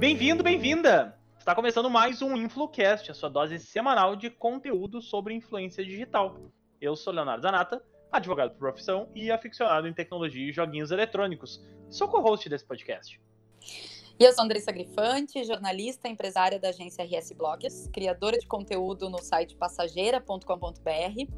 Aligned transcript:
Bem-vindo, 0.00 0.42
bem-vinda! 0.42 1.14
Está 1.38 1.54
começando 1.54 1.90
mais 1.90 2.22
um 2.22 2.34
InfluCast, 2.34 3.10
a 3.10 3.14
sua 3.14 3.28
dose 3.28 3.58
semanal 3.58 4.16
de 4.16 4.30
conteúdo 4.30 5.02
sobre 5.02 5.34
influência 5.34 5.84
digital. 5.84 6.38
Eu 6.80 6.96
sou 6.96 7.12
Leonardo 7.12 7.42
Zanata, 7.42 7.84
advogado 8.10 8.52
por 8.52 8.60
profissão 8.60 9.10
e 9.14 9.30
aficionado 9.30 9.86
em 9.86 9.92
tecnologia 9.92 10.48
e 10.48 10.52
joguinhos 10.52 10.90
eletrônicos. 10.90 11.62
Sou 11.90 12.08
co-host 12.08 12.48
desse 12.48 12.64
podcast. 12.64 13.20
E 14.18 14.24
eu 14.24 14.32
sou 14.32 14.42
Andressa 14.42 14.72
Grifante, 14.72 15.44
jornalista 15.44 16.08
e 16.08 16.12
empresária 16.12 16.58
da 16.58 16.70
agência 16.70 17.04
RS 17.04 17.32
Bloggers, 17.32 17.86
criadora 17.92 18.38
de 18.38 18.46
conteúdo 18.46 19.10
no 19.10 19.18
site 19.18 19.54
passageira.com.br 19.54 21.30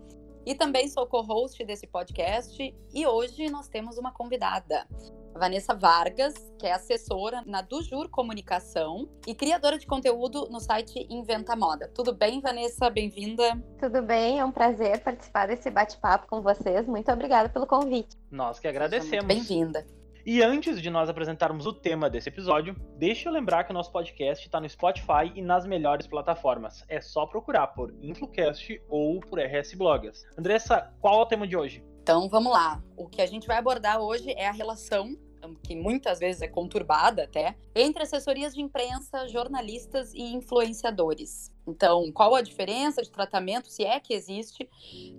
e 0.47 0.55
também 0.55 0.87
sou 0.87 1.05
co-host 1.09 1.65
desse 1.65 1.89
podcast. 1.89 2.73
E 2.95 3.07
hoje 3.09 3.51
nós 3.51 3.67
temos 3.67 3.99
uma 3.99 4.13
convidada, 4.13 4.87
Vanessa 5.35 5.75
Vargas, 5.75 6.35
que 6.59 6.67
é 6.67 6.73
assessora 6.73 7.43
na 7.47 7.63
Dujur 7.63 8.09
Comunicação 8.09 9.09
e 9.27 9.35
criadora 9.35 9.79
de 9.79 9.87
conteúdo 9.87 10.49
no 10.51 10.61
site 10.61 11.07
Inventa 11.11 11.57
Moda. 11.57 11.91
Tudo 11.95 12.15
bem, 12.15 12.41
Vanessa? 12.41 12.91
Bem-vinda. 12.91 13.61
Tudo 13.79 14.03
bem, 14.03 14.39
é 14.39 14.45
um 14.45 14.53
prazer 14.53 15.01
participar 15.01 15.47
desse 15.47 15.71
bate-papo 15.71 16.27
com 16.29 16.43
vocês. 16.43 16.87
Muito 16.87 17.11
obrigada 17.11 17.49
pelo 17.49 17.67
convite. 17.67 18.17
Nós 18.31 18.59
que 18.59 18.69
agradecemos. 18.69 19.27
Bem-vinda. 19.27 19.85
E 20.25 20.41
antes 20.41 20.81
de 20.81 20.89
nós 20.89 21.09
apresentarmos 21.09 21.67
o 21.67 21.73
tema 21.73 22.09
desse 22.09 22.29
episódio, 22.29 22.77
deixa 22.97 23.29
eu 23.29 23.33
lembrar 23.33 23.65
que 23.65 23.73
o 23.73 23.75
nosso 23.75 23.91
podcast 23.91 24.47
está 24.47 24.61
no 24.61 24.69
Spotify 24.69 25.33
e 25.35 25.43
nas 25.43 25.67
melhores 25.67 26.07
plataformas. 26.07 26.85
É 26.89 27.01
só 27.01 27.27
procurar 27.27 27.67
por 27.69 27.93
Influcast 28.01 28.81
ou 28.89 29.19
por 29.19 29.41
RS 29.41 29.75
Bloggers. 29.75 30.25
Andressa, 30.39 30.95
qual 31.01 31.19
é 31.19 31.23
o 31.23 31.27
tema 31.27 31.45
de 31.45 31.57
hoje? 31.57 31.85
Então 32.03 32.29
vamos 32.29 32.53
lá. 32.53 32.83
O 32.97 33.09
que 33.09 33.23
a 33.23 33.27
gente 33.27 33.47
vai 33.47 33.59
abordar 33.59 34.01
hoje 34.01 34.33
é 34.33 34.49
a 34.49 34.53
relação 34.53 35.17
que 35.65 35.75
muitas 35.75 36.21
vezes 36.21 36.41
é 36.41 36.47
conturbada 36.47 37.25
até, 37.25 37.57
entre 37.75 38.05
assessorias 38.05 38.55
de 38.55 38.61
imprensa, 38.63 39.27
jornalistas 39.27 40.15
e 40.15 40.23
influenciadores. 40.23 41.53
Então, 41.67 42.13
qual 42.13 42.37
a 42.37 42.41
diferença 42.41 43.03
de 43.03 43.11
tratamento, 43.11 43.69
se 43.69 43.85
é 43.85 43.99
que 43.99 44.15
existe, 44.15 44.71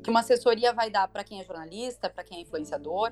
que 0.01 0.09
uma 0.09 0.21
assessoria 0.21 0.71
vai 0.71 0.89
dar 0.89 1.09
para 1.09 1.25
quem 1.25 1.41
é 1.41 1.43
jornalista, 1.43 2.09
para 2.09 2.23
quem 2.23 2.37
é 2.37 2.41
influenciador? 2.41 3.11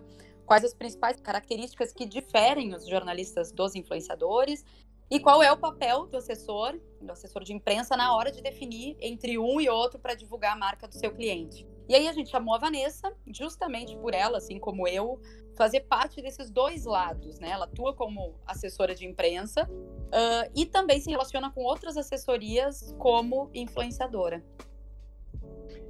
quais 0.51 0.65
as 0.65 0.73
principais 0.73 1.17
características 1.21 1.93
que 1.93 2.05
diferem 2.05 2.75
os 2.75 2.85
jornalistas 2.85 3.53
dos 3.53 3.73
influenciadores 3.73 4.65
e 5.09 5.17
qual 5.17 5.41
é 5.41 5.49
o 5.49 5.55
papel 5.57 6.07
do 6.07 6.17
assessor, 6.17 6.77
do 7.01 7.09
assessor 7.09 7.41
de 7.43 7.53
imprensa, 7.53 7.95
na 7.95 8.13
hora 8.13 8.33
de 8.33 8.41
definir 8.41 8.97
entre 8.99 9.37
um 9.37 9.61
e 9.61 9.69
outro 9.69 9.97
para 9.97 10.13
divulgar 10.13 10.51
a 10.51 10.55
marca 10.57 10.89
do 10.89 10.93
seu 10.93 11.13
cliente. 11.13 11.65
E 11.89 11.95
aí 11.95 12.07
a 12.07 12.13
gente 12.13 12.29
chamou 12.29 12.55
a 12.55 12.57
Vanessa, 12.57 13.13
justamente 13.27 13.95
por 13.97 14.13
ela, 14.13 14.37
assim 14.37 14.59
como 14.59 14.87
eu, 14.87 15.19
fazer 15.55 15.81
parte 15.81 16.21
desses 16.21 16.49
dois 16.49 16.85
lados, 16.85 17.39
né? 17.39 17.49
Ela 17.51 17.65
atua 17.65 17.93
como 17.93 18.35
assessora 18.45 18.95
de 18.95 19.05
imprensa 19.05 19.69
uh, 19.69 20.51
e 20.55 20.65
também 20.65 20.99
se 21.01 21.09
relaciona 21.09 21.51
com 21.51 21.61
outras 21.61 21.97
assessorias 21.97 22.95
como 22.97 23.49
influenciadora 23.53 24.43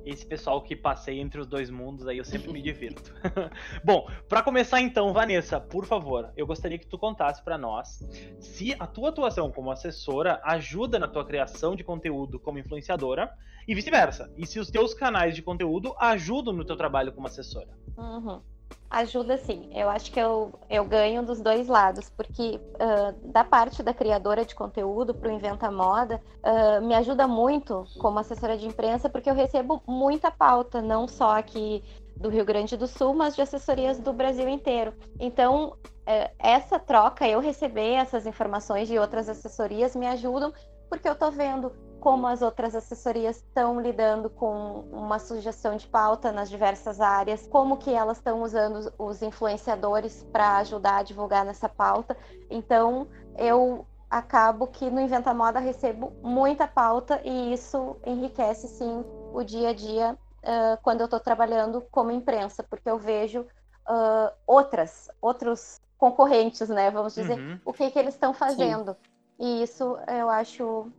esse 0.05 0.25
pessoal 0.25 0.61
que 0.61 0.75
passei 0.75 1.19
entre 1.19 1.39
os 1.39 1.47
dois 1.47 1.69
mundos 1.69 2.07
aí 2.07 2.17
eu 2.17 2.25
sempre 2.25 2.51
me 2.51 2.61
divirto. 2.61 3.13
Bom, 3.83 4.07
para 4.27 4.43
começar 4.43 4.81
então, 4.81 5.13
Vanessa, 5.13 5.59
por 5.59 5.85
favor, 5.85 6.31
eu 6.35 6.45
gostaria 6.47 6.77
que 6.77 6.87
tu 6.87 6.97
contasse 6.97 7.43
para 7.43 7.57
nós 7.57 7.99
se 8.39 8.75
a 8.79 8.87
tua 8.87 9.09
atuação 9.09 9.51
como 9.51 9.71
assessora 9.71 10.41
ajuda 10.43 10.99
na 10.99 11.07
tua 11.07 11.25
criação 11.25 11.75
de 11.75 11.83
conteúdo 11.83 12.39
como 12.39 12.59
influenciadora 12.59 13.31
e 13.67 13.75
vice-versa. 13.75 14.31
E 14.37 14.45
se 14.45 14.59
os 14.59 14.69
teus 14.69 14.93
canais 14.93 15.35
de 15.35 15.41
conteúdo 15.41 15.95
ajudam 15.99 16.53
no 16.53 16.65
teu 16.65 16.75
trabalho 16.75 17.13
como 17.13 17.27
assessora. 17.27 17.69
Uhum. 17.97 18.41
Ajuda 18.89 19.37
sim. 19.37 19.69
Eu 19.73 19.89
acho 19.89 20.11
que 20.11 20.19
eu, 20.19 20.51
eu 20.69 20.83
ganho 20.83 21.23
dos 21.23 21.39
dois 21.39 21.67
lados, 21.67 22.09
porque 22.09 22.59
uh, 22.75 23.31
da 23.31 23.43
parte 23.43 23.81
da 23.81 23.93
criadora 23.93 24.43
de 24.43 24.53
conteúdo 24.53 25.13
para 25.13 25.29
o 25.29 25.31
Inventa 25.31 25.71
Moda, 25.71 26.21
uh, 26.43 26.85
me 26.85 26.93
ajuda 26.93 27.27
muito 27.27 27.85
como 27.99 28.19
assessora 28.19 28.57
de 28.57 28.67
imprensa, 28.67 29.09
porque 29.09 29.29
eu 29.29 29.33
recebo 29.33 29.81
muita 29.87 30.29
pauta, 30.29 30.81
não 30.81 31.07
só 31.07 31.37
aqui 31.37 31.81
do 32.17 32.27
Rio 32.27 32.43
Grande 32.43 32.75
do 32.75 32.85
Sul, 32.85 33.13
mas 33.13 33.33
de 33.35 33.41
assessorias 33.41 33.97
do 33.97 34.11
Brasil 34.11 34.49
inteiro. 34.49 34.93
Então, 35.19 35.77
uh, 35.85 36.31
essa 36.37 36.77
troca, 36.77 37.25
eu 37.27 37.39
receber 37.39 37.93
essas 37.93 38.25
informações 38.25 38.89
de 38.89 38.99
outras 38.99 39.29
assessorias, 39.29 39.95
me 39.95 40.05
ajudam, 40.07 40.53
porque 40.89 41.07
eu 41.07 41.13
estou 41.13 41.31
vendo 41.31 41.71
como 42.01 42.25
as 42.25 42.41
outras 42.41 42.75
assessorias 42.75 43.37
estão 43.37 43.79
lidando 43.79 44.27
com 44.27 44.79
uma 44.91 45.19
sugestão 45.19 45.77
de 45.77 45.87
pauta 45.87 46.31
nas 46.31 46.49
diversas 46.49 46.99
áreas, 46.99 47.47
como 47.47 47.77
que 47.77 47.93
elas 47.93 48.17
estão 48.17 48.41
usando 48.41 48.91
os 48.97 49.21
influenciadores 49.21 50.23
para 50.31 50.57
ajudar 50.57 50.97
a 50.97 51.03
divulgar 51.03 51.45
nessa 51.45 51.69
pauta. 51.69 52.17
Então, 52.49 53.07
eu 53.37 53.85
acabo 54.09 54.65
que 54.65 54.89
no 54.89 54.99
Inventa 54.99 55.31
Moda 55.31 55.59
recebo 55.59 56.11
muita 56.23 56.67
pauta 56.67 57.21
e 57.23 57.53
isso 57.53 57.95
enriquece 58.03 58.67
sim 58.67 59.05
o 59.31 59.43
dia 59.43 59.69
a 59.69 59.73
dia 59.73 60.17
uh, 60.43 60.81
quando 60.81 61.01
eu 61.01 61.05
estou 61.05 61.19
trabalhando 61.19 61.81
como 61.91 62.09
imprensa, 62.09 62.63
porque 62.63 62.89
eu 62.89 62.97
vejo 62.97 63.41
uh, 63.41 64.33
outras, 64.47 65.07
outros 65.21 65.79
concorrentes, 65.99 66.67
né? 66.67 66.89
Vamos 66.89 67.13
dizer, 67.13 67.37
uhum. 67.37 67.59
o 67.63 67.71
que, 67.71 67.91
que 67.91 67.99
eles 67.99 68.15
estão 68.15 68.33
fazendo. 68.33 68.93
Sim. 68.93 69.11
E 69.39 69.63
isso 69.63 69.97
eu 70.07 70.29
acho 70.29 70.91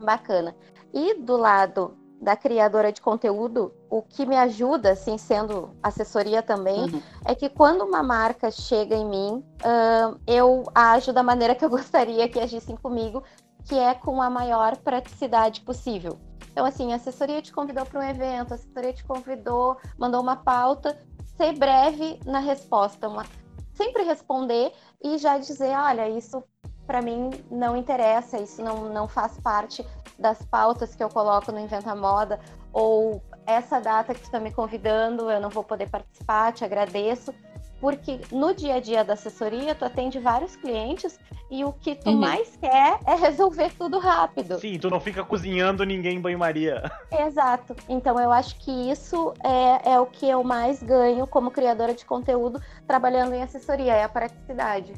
Bacana. 0.00 0.54
E 0.92 1.14
do 1.14 1.36
lado 1.36 1.96
da 2.20 2.34
criadora 2.34 2.92
de 2.92 3.00
conteúdo, 3.00 3.72
o 3.90 4.02
que 4.02 4.24
me 4.24 4.36
ajuda, 4.36 4.92
assim, 4.92 5.18
sendo 5.18 5.70
assessoria 5.82 6.42
também, 6.42 6.84
uhum. 6.84 7.02
é 7.24 7.34
que 7.34 7.48
quando 7.48 7.82
uma 7.82 8.02
marca 8.02 8.50
chega 8.50 8.94
em 8.94 9.04
mim, 9.04 9.44
uh, 9.62 10.18
eu 10.26 10.64
ajo 10.74 11.12
da 11.12 11.22
maneira 11.22 11.54
que 11.54 11.64
eu 11.64 11.68
gostaria 11.70 12.28
que 12.28 12.40
agissem 12.40 12.76
comigo, 12.76 13.22
que 13.64 13.74
é 13.74 13.94
com 13.94 14.22
a 14.22 14.30
maior 14.30 14.76
praticidade 14.78 15.60
possível. 15.60 16.18
Então, 16.50 16.64
assim, 16.64 16.92
a 16.92 16.96
assessoria 16.96 17.42
te 17.42 17.52
convidou 17.52 17.84
para 17.84 18.00
um 18.00 18.02
evento, 18.02 18.52
a 18.52 18.54
assessoria 18.54 18.92
te 18.92 19.04
convidou, 19.04 19.76
mandou 19.98 20.22
uma 20.22 20.36
pauta, 20.36 20.98
ser 21.36 21.52
breve 21.52 22.18
na 22.24 22.38
resposta, 22.38 23.08
uma... 23.08 23.26
sempre 23.74 24.04
responder 24.04 24.72
e 25.02 25.18
já 25.18 25.36
dizer, 25.36 25.76
olha, 25.76 26.08
isso 26.08 26.42
para 26.86 27.02
mim 27.02 27.30
não 27.50 27.76
interessa, 27.76 28.38
isso 28.38 28.62
não, 28.62 28.88
não 28.88 29.08
faz 29.08 29.38
parte 29.40 29.84
das 30.18 30.42
pautas 30.46 30.94
que 30.94 31.02
eu 31.02 31.08
coloco 31.08 31.52
no 31.52 31.58
Inventa 31.58 31.94
Moda, 31.94 32.40
ou 32.72 33.22
essa 33.46 33.80
data 33.80 34.14
que 34.14 34.20
tu 34.20 34.24
está 34.24 34.40
me 34.40 34.52
convidando, 34.52 35.30
eu 35.30 35.40
não 35.40 35.50
vou 35.50 35.64
poder 35.64 35.88
participar, 35.88 36.52
te 36.52 36.64
agradeço, 36.64 37.32
porque 37.80 38.20
no 38.32 38.54
dia 38.54 38.76
a 38.76 38.80
dia 38.80 39.04
da 39.04 39.12
assessoria 39.12 39.74
tu 39.74 39.84
atende 39.84 40.18
vários 40.18 40.56
clientes 40.56 41.18
e 41.50 41.64
o 41.64 41.72
que 41.72 41.94
tu 41.94 42.10
uhum. 42.10 42.16
mais 42.16 42.56
quer 42.56 42.98
é 43.06 43.14
resolver 43.14 43.70
tudo 43.78 43.98
rápido. 43.98 44.58
Sim, 44.58 44.78
tu 44.78 44.90
não 44.90 44.98
fica 44.98 45.22
cozinhando 45.24 45.84
ninguém 45.84 46.16
em 46.16 46.20
banho-maria. 46.20 46.90
Exato. 47.12 47.76
Então 47.88 48.18
eu 48.18 48.32
acho 48.32 48.56
que 48.58 48.70
isso 48.70 49.32
é, 49.44 49.92
é 49.92 50.00
o 50.00 50.06
que 50.06 50.28
eu 50.28 50.42
mais 50.42 50.82
ganho 50.82 51.26
como 51.26 51.50
criadora 51.50 51.94
de 51.94 52.04
conteúdo 52.04 52.60
trabalhando 52.86 53.34
em 53.34 53.42
assessoria, 53.42 53.94
é 53.94 54.02
a 54.02 54.08
praticidade. 54.08 54.94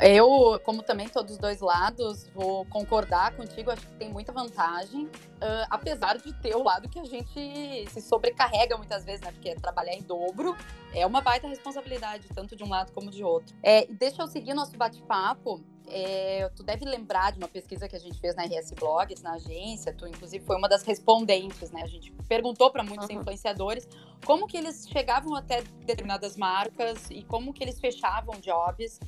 Eu, 0.00 0.60
como 0.64 0.82
também 0.82 1.08
todos 1.08 1.32
os 1.32 1.38
dois 1.38 1.60
lados, 1.60 2.28
vou 2.32 2.64
concordar 2.66 3.34
contigo, 3.36 3.70
acho 3.70 3.84
que 3.84 3.94
tem 3.94 4.08
muita 4.08 4.32
vantagem, 4.32 5.06
uh, 5.06 5.66
apesar 5.68 6.16
de 6.18 6.32
ter 6.34 6.54
o 6.54 6.62
lado 6.62 6.88
que 6.88 7.00
a 7.00 7.04
gente 7.04 7.90
se 7.90 8.00
sobrecarrega 8.00 8.76
muitas 8.76 9.04
vezes, 9.04 9.20
né? 9.22 9.32
Porque 9.32 9.56
trabalhar 9.56 9.94
em 9.94 10.02
dobro 10.02 10.56
é 10.94 11.04
uma 11.04 11.20
baita 11.20 11.48
responsabilidade, 11.48 12.28
tanto 12.32 12.54
de 12.54 12.62
um 12.62 12.68
lado 12.68 12.92
como 12.92 13.10
de 13.10 13.24
outro. 13.24 13.56
É, 13.60 13.86
deixa 13.86 14.22
eu 14.22 14.28
seguir 14.28 14.54
nosso 14.54 14.76
bate-papo. 14.76 15.64
É, 15.90 16.48
tu 16.54 16.62
deve 16.62 16.84
lembrar 16.84 17.32
de 17.32 17.38
uma 17.38 17.48
pesquisa 17.48 17.88
que 17.88 17.96
a 17.96 17.98
gente 17.98 18.20
fez 18.20 18.36
na 18.36 18.44
RS 18.44 18.72
Blogs, 18.72 19.22
na 19.22 19.32
agência, 19.32 19.92
tu 19.92 20.06
inclusive 20.06 20.44
foi 20.44 20.56
uma 20.56 20.68
das 20.68 20.82
respondentes, 20.82 21.70
né? 21.72 21.82
A 21.82 21.86
gente 21.86 22.12
perguntou 22.28 22.70
para 22.70 22.84
muitos 22.84 23.08
uhum. 23.08 23.20
influenciadores 23.20 23.88
como 24.24 24.46
que 24.46 24.56
eles 24.56 24.86
chegavam 24.86 25.34
até 25.34 25.62
determinadas 25.86 26.36
marcas 26.36 27.10
e 27.10 27.24
como 27.24 27.52
que 27.52 27.64
eles 27.64 27.80
fechavam 27.80 28.38
jobs 28.40 29.00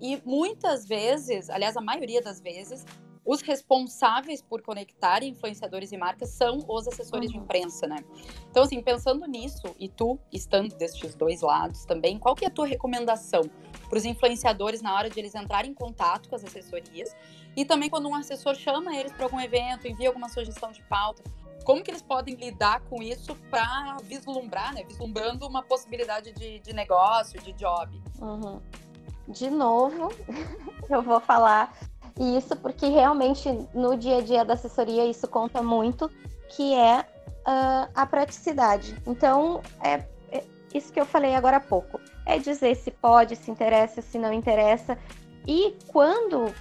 e 0.00 0.20
muitas 0.24 0.86
vezes, 0.86 1.50
aliás, 1.50 1.76
a 1.76 1.80
maioria 1.80 2.22
das 2.22 2.40
vezes, 2.40 2.84
os 3.24 3.42
responsáveis 3.42 4.40
por 4.40 4.62
conectar 4.62 5.22
influenciadores 5.22 5.92
e 5.92 5.96
marcas 5.96 6.30
são 6.30 6.58
os 6.66 6.88
assessores 6.88 7.30
uhum. 7.30 7.38
de 7.38 7.44
imprensa, 7.44 7.86
né? 7.86 7.98
Então, 8.50 8.62
assim, 8.62 8.82
pensando 8.82 9.26
nisso, 9.26 9.74
e 9.78 9.88
tu 9.88 10.18
estando 10.32 10.74
destes 10.74 11.14
dois 11.14 11.42
lados 11.42 11.84
também, 11.84 12.18
qual 12.18 12.34
que 12.34 12.44
é 12.44 12.48
a 12.48 12.50
tua 12.50 12.66
recomendação 12.66 13.42
para 13.88 13.98
os 13.98 14.04
influenciadores 14.04 14.80
na 14.80 14.94
hora 14.94 15.10
de 15.10 15.18
eles 15.18 15.34
entrarem 15.34 15.70
em 15.70 15.74
contato 15.74 16.28
com 16.28 16.34
as 16.34 16.44
assessorias? 16.44 17.14
E 17.54 17.64
também 17.64 17.90
quando 17.90 18.08
um 18.08 18.14
assessor 18.14 18.54
chama 18.54 18.96
eles 18.96 19.12
para 19.12 19.26
algum 19.26 19.40
evento, 19.40 19.86
envia 19.86 20.08
alguma 20.08 20.28
sugestão 20.28 20.72
de 20.72 20.82
pauta, 20.84 21.22
como 21.62 21.84
que 21.84 21.90
eles 21.90 22.02
podem 22.02 22.34
lidar 22.36 22.80
com 22.88 23.02
isso 23.02 23.36
para 23.50 23.98
vislumbrar, 24.02 24.72
né? 24.72 24.82
Vislumbrando 24.82 25.46
uma 25.46 25.62
possibilidade 25.62 26.32
de, 26.32 26.58
de 26.58 26.72
negócio, 26.72 27.38
de 27.42 27.52
job. 27.52 28.00
Uhum 28.18 28.60
de 29.28 29.50
novo, 29.50 30.12
eu 30.88 31.02
vou 31.02 31.20
falar 31.20 31.72
isso 32.18 32.54
porque 32.56 32.86
realmente 32.86 33.48
no 33.72 33.96
dia 33.96 34.18
a 34.18 34.20
dia 34.20 34.44
da 34.44 34.54
assessoria 34.54 35.06
isso 35.06 35.26
conta 35.28 35.62
muito, 35.62 36.10
que 36.48 36.74
é 36.74 37.00
uh, 37.00 37.90
a 37.94 38.06
praticidade. 38.06 38.96
Então, 39.06 39.62
é, 39.80 40.04
é, 40.30 40.44
isso 40.74 40.92
que 40.92 41.00
eu 41.00 41.06
falei 41.06 41.34
agora 41.34 41.58
há 41.58 41.60
pouco. 41.60 42.00
É 42.26 42.38
dizer 42.38 42.74
se 42.76 42.90
pode, 42.90 43.36
se 43.36 43.50
interessa, 43.50 44.02
se 44.02 44.18
não 44.18 44.32
interessa. 44.32 44.98
E 45.46 45.76
quando 45.88 46.52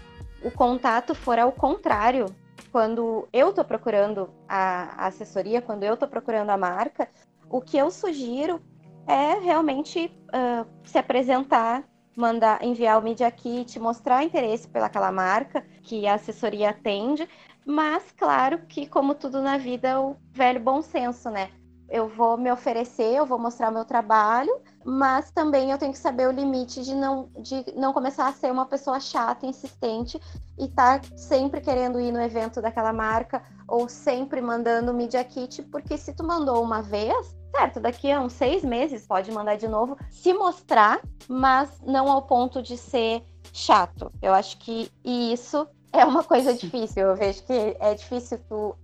o 0.43 0.51
contato 0.51 1.13
for 1.13 1.37
ao 1.37 1.51
contrário, 1.51 2.33
quando 2.71 3.27
eu 3.33 3.49
estou 3.49 3.65
procurando 3.65 4.29
a, 4.47 5.07
assessoria, 5.07 5.61
quando 5.61 5.83
eu 5.83 5.95
estou 5.95 6.07
procurando 6.07 6.49
a 6.49 6.57
marca, 6.57 7.09
o 7.49 7.61
que 7.61 7.77
eu 7.77 7.89
sugiro 7.91 8.61
é 9.07 9.39
realmente 9.39 10.11
uh, 10.27 10.67
se 10.83 10.97
apresentar, 10.97 11.83
mandar 12.19 12.61
enviar 12.61 12.99
o 12.99 13.01
Media 13.01 13.31
Kit, 13.31 13.79
mostrar 13.79 14.23
interesse 14.23 14.67
pelaquela 14.67 15.11
marca 15.11 15.65
que 15.81 16.05
a 16.05 16.15
assessoria 16.15 16.71
atende, 16.71 17.27
mas 17.65 18.11
claro 18.17 18.59
que, 18.67 18.85
como 18.85 19.15
tudo 19.15 19.41
na 19.41 19.57
vida, 19.57 20.01
o 20.01 20.17
velho 20.33 20.59
bom 20.59 20.81
senso, 20.81 21.29
né? 21.29 21.49
Eu 21.89 22.07
vou 22.07 22.37
me 22.37 22.51
oferecer, 22.51 23.15
eu 23.15 23.25
vou 23.25 23.39
mostrar 23.39 23.69
o 23.69 23.73
meu 23.73 23.85
trabalho, 23.85 24.51
mas 24.85 25.31
também 25.31 25.71
eu 25.71 25.77
tenho 25.77 25.91
que 25.91 25.97
saber 25.97 26.27
o 26.27 26.31
limite 26.31 26.83
de 26.83 26.93
não, 26.93 27.29
de 27.39 27.65
não 27.75 27.93
começar 27.93 28.27
a 28.27 28.33
ser 28.33 28.51
uma 28.51 28.65
pessoa 28.65 28.99
chata, 28.99 29.47
insistente 29.47 30.19
e 30.57 30.65
estar 30.65 30.99
tá 30.99 31.17
sempre 31.17 31.61
querendo 31.61 31.99
ir 31.99 32.11
no 32.11 32.21
evento 32.21 32.61
daquela 32.61 32.93
marca 32.93 33.41
ou 33.67 33.89
sempre 33.89 34.39
mandando 34.39 34.93
media 34.93 35.23
kit, 35.23 35.63
porque 35.63 35.97
se 35.97 36.13
tu 36.13 36.23
mandou 36.23 36.61
uma 36.61 36.81
vez, 36.81 37.38
certo, 37.59 37.79
daqui 37.81 38.09
a 38.09 38.21
uns 38.21 38.33
seis 38.33 38.63
meses 38.63 39.05
pode 39.05 39.31
mandar 39.31 39.55
de 39.55 39.67
novo, 39.67 39.97
se 40.09 40.33
mostrar, 40.33 41.01
mas 41.27 41.69
não 41.85 42.09
ao 42.09 42.21
ponto 42.21 42.61
de 42.61 42.77
ser 42.77 43.21
chato. 43.51 44.11
Eu 44.21 44.33
acho 44.33 44.57
que 44.59 44.89
isso 45.03 45.67
é 45.91 46.05
uma 46.05 46.23
coisa 46.23 46.53
difícil. 46.53 47.07
Eu 47.07 47.15
vejo 47.15 47.43
que 47.43 47.75
é 47.79 47.93
difícil 47.93 48.39
tu 48.47 48.69
uh, 48.69 48.75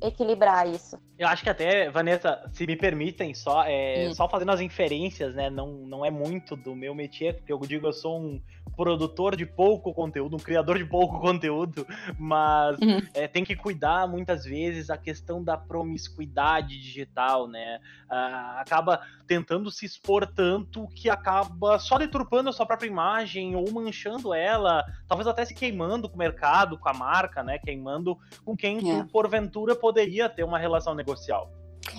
equilibrar 0.00 0.68
isso. 0.68 0.96
Eu 1.18 1.26
acho 1.26 1.42
que 1.42 1.50
até, 1.50 1.90
Vanessa, 1.90 2.48
se 2.52 2.64
me 2.64 2.76
permitem, 2.76 3.34
só, 3.34 3.64
é, 3.64 4.12
só 4.14 4.28
fazendo 4.28 4.52
as 4.52 4.60
inferências, 4.60 5.34
né? 5.34 5.50
Não, 5.50 5.72
não 5.72 6.04
é 6.04 6.10
muito 6.10 6.54
do 6.54 6.76
meu 6.76 6.94
métier, 6.94 7.34
porque 7.34 7.52
eu 7.52 7.58
digo, 7.58 7.88
eu 7.88 7.92
sou 7.92 8.20
um 8.20 8.40
produtor 8.78 9.34
de 9.34 9.44
pouco 9.44 9.92
conteúdo, 9.92 10.36
um 10.36 10.38
criador 10.38 10.78
de 10.78 10.84
pouco 10.84 11.18
conteúdo, 11.20 11.84
mas 12.16 12.78
uhum. 12.78 13.00
é, 13.12 13.26
tem 13.26 13.44
que 13.44 13.56
cuidar 13.56 14.06
muitas 14.06 14.44
vezes 14.44 14.88
a 14.88 14.96
questão 14.96 15.42
da 15.42 15.56
promiscuidade 15.56 16.78
digital, 16.80 17.48
né? 17.48 17.80
Uh, 18.08 18.60
acaba 18.60 19.00
tentando 19.26 19.70
se 19.70 19.84
expor 19.84 20.26
tanto 20.26 20.86
que 20.94 21.10
acaba 21.10 21.78
só 21.80 21.98
deturpando 21.98 22.48
a 22.48 22.52
sua 22.52 22.64
própria 22.64 22.86
imagem 22.86 23.56
ou 23.56 23.70
manchando 23.72 24.32
ela, 24.32 24.84
talvez 25.08 25.26
até 25.26 25.44
se 25.44 25.54
queimando 25.54 26.08
com 26.08 26.14
o 26.14 26.18
mercado, 26.18 26.78
com 26.78 26.88
a 26.88 26.94
marca, 26.94 27.42
né? 27.42 27.58
Queimando 27.58 28.16
com 28.44 28.56
quem, 28.56 29.00
é. 29.00 29.04
porventura, 29.12 29.74
poderia 29.74 30.28
ter 30.28 30.44
uma 30.44 30.58
relação 30.58 30.94
negocial. 31.08 31.57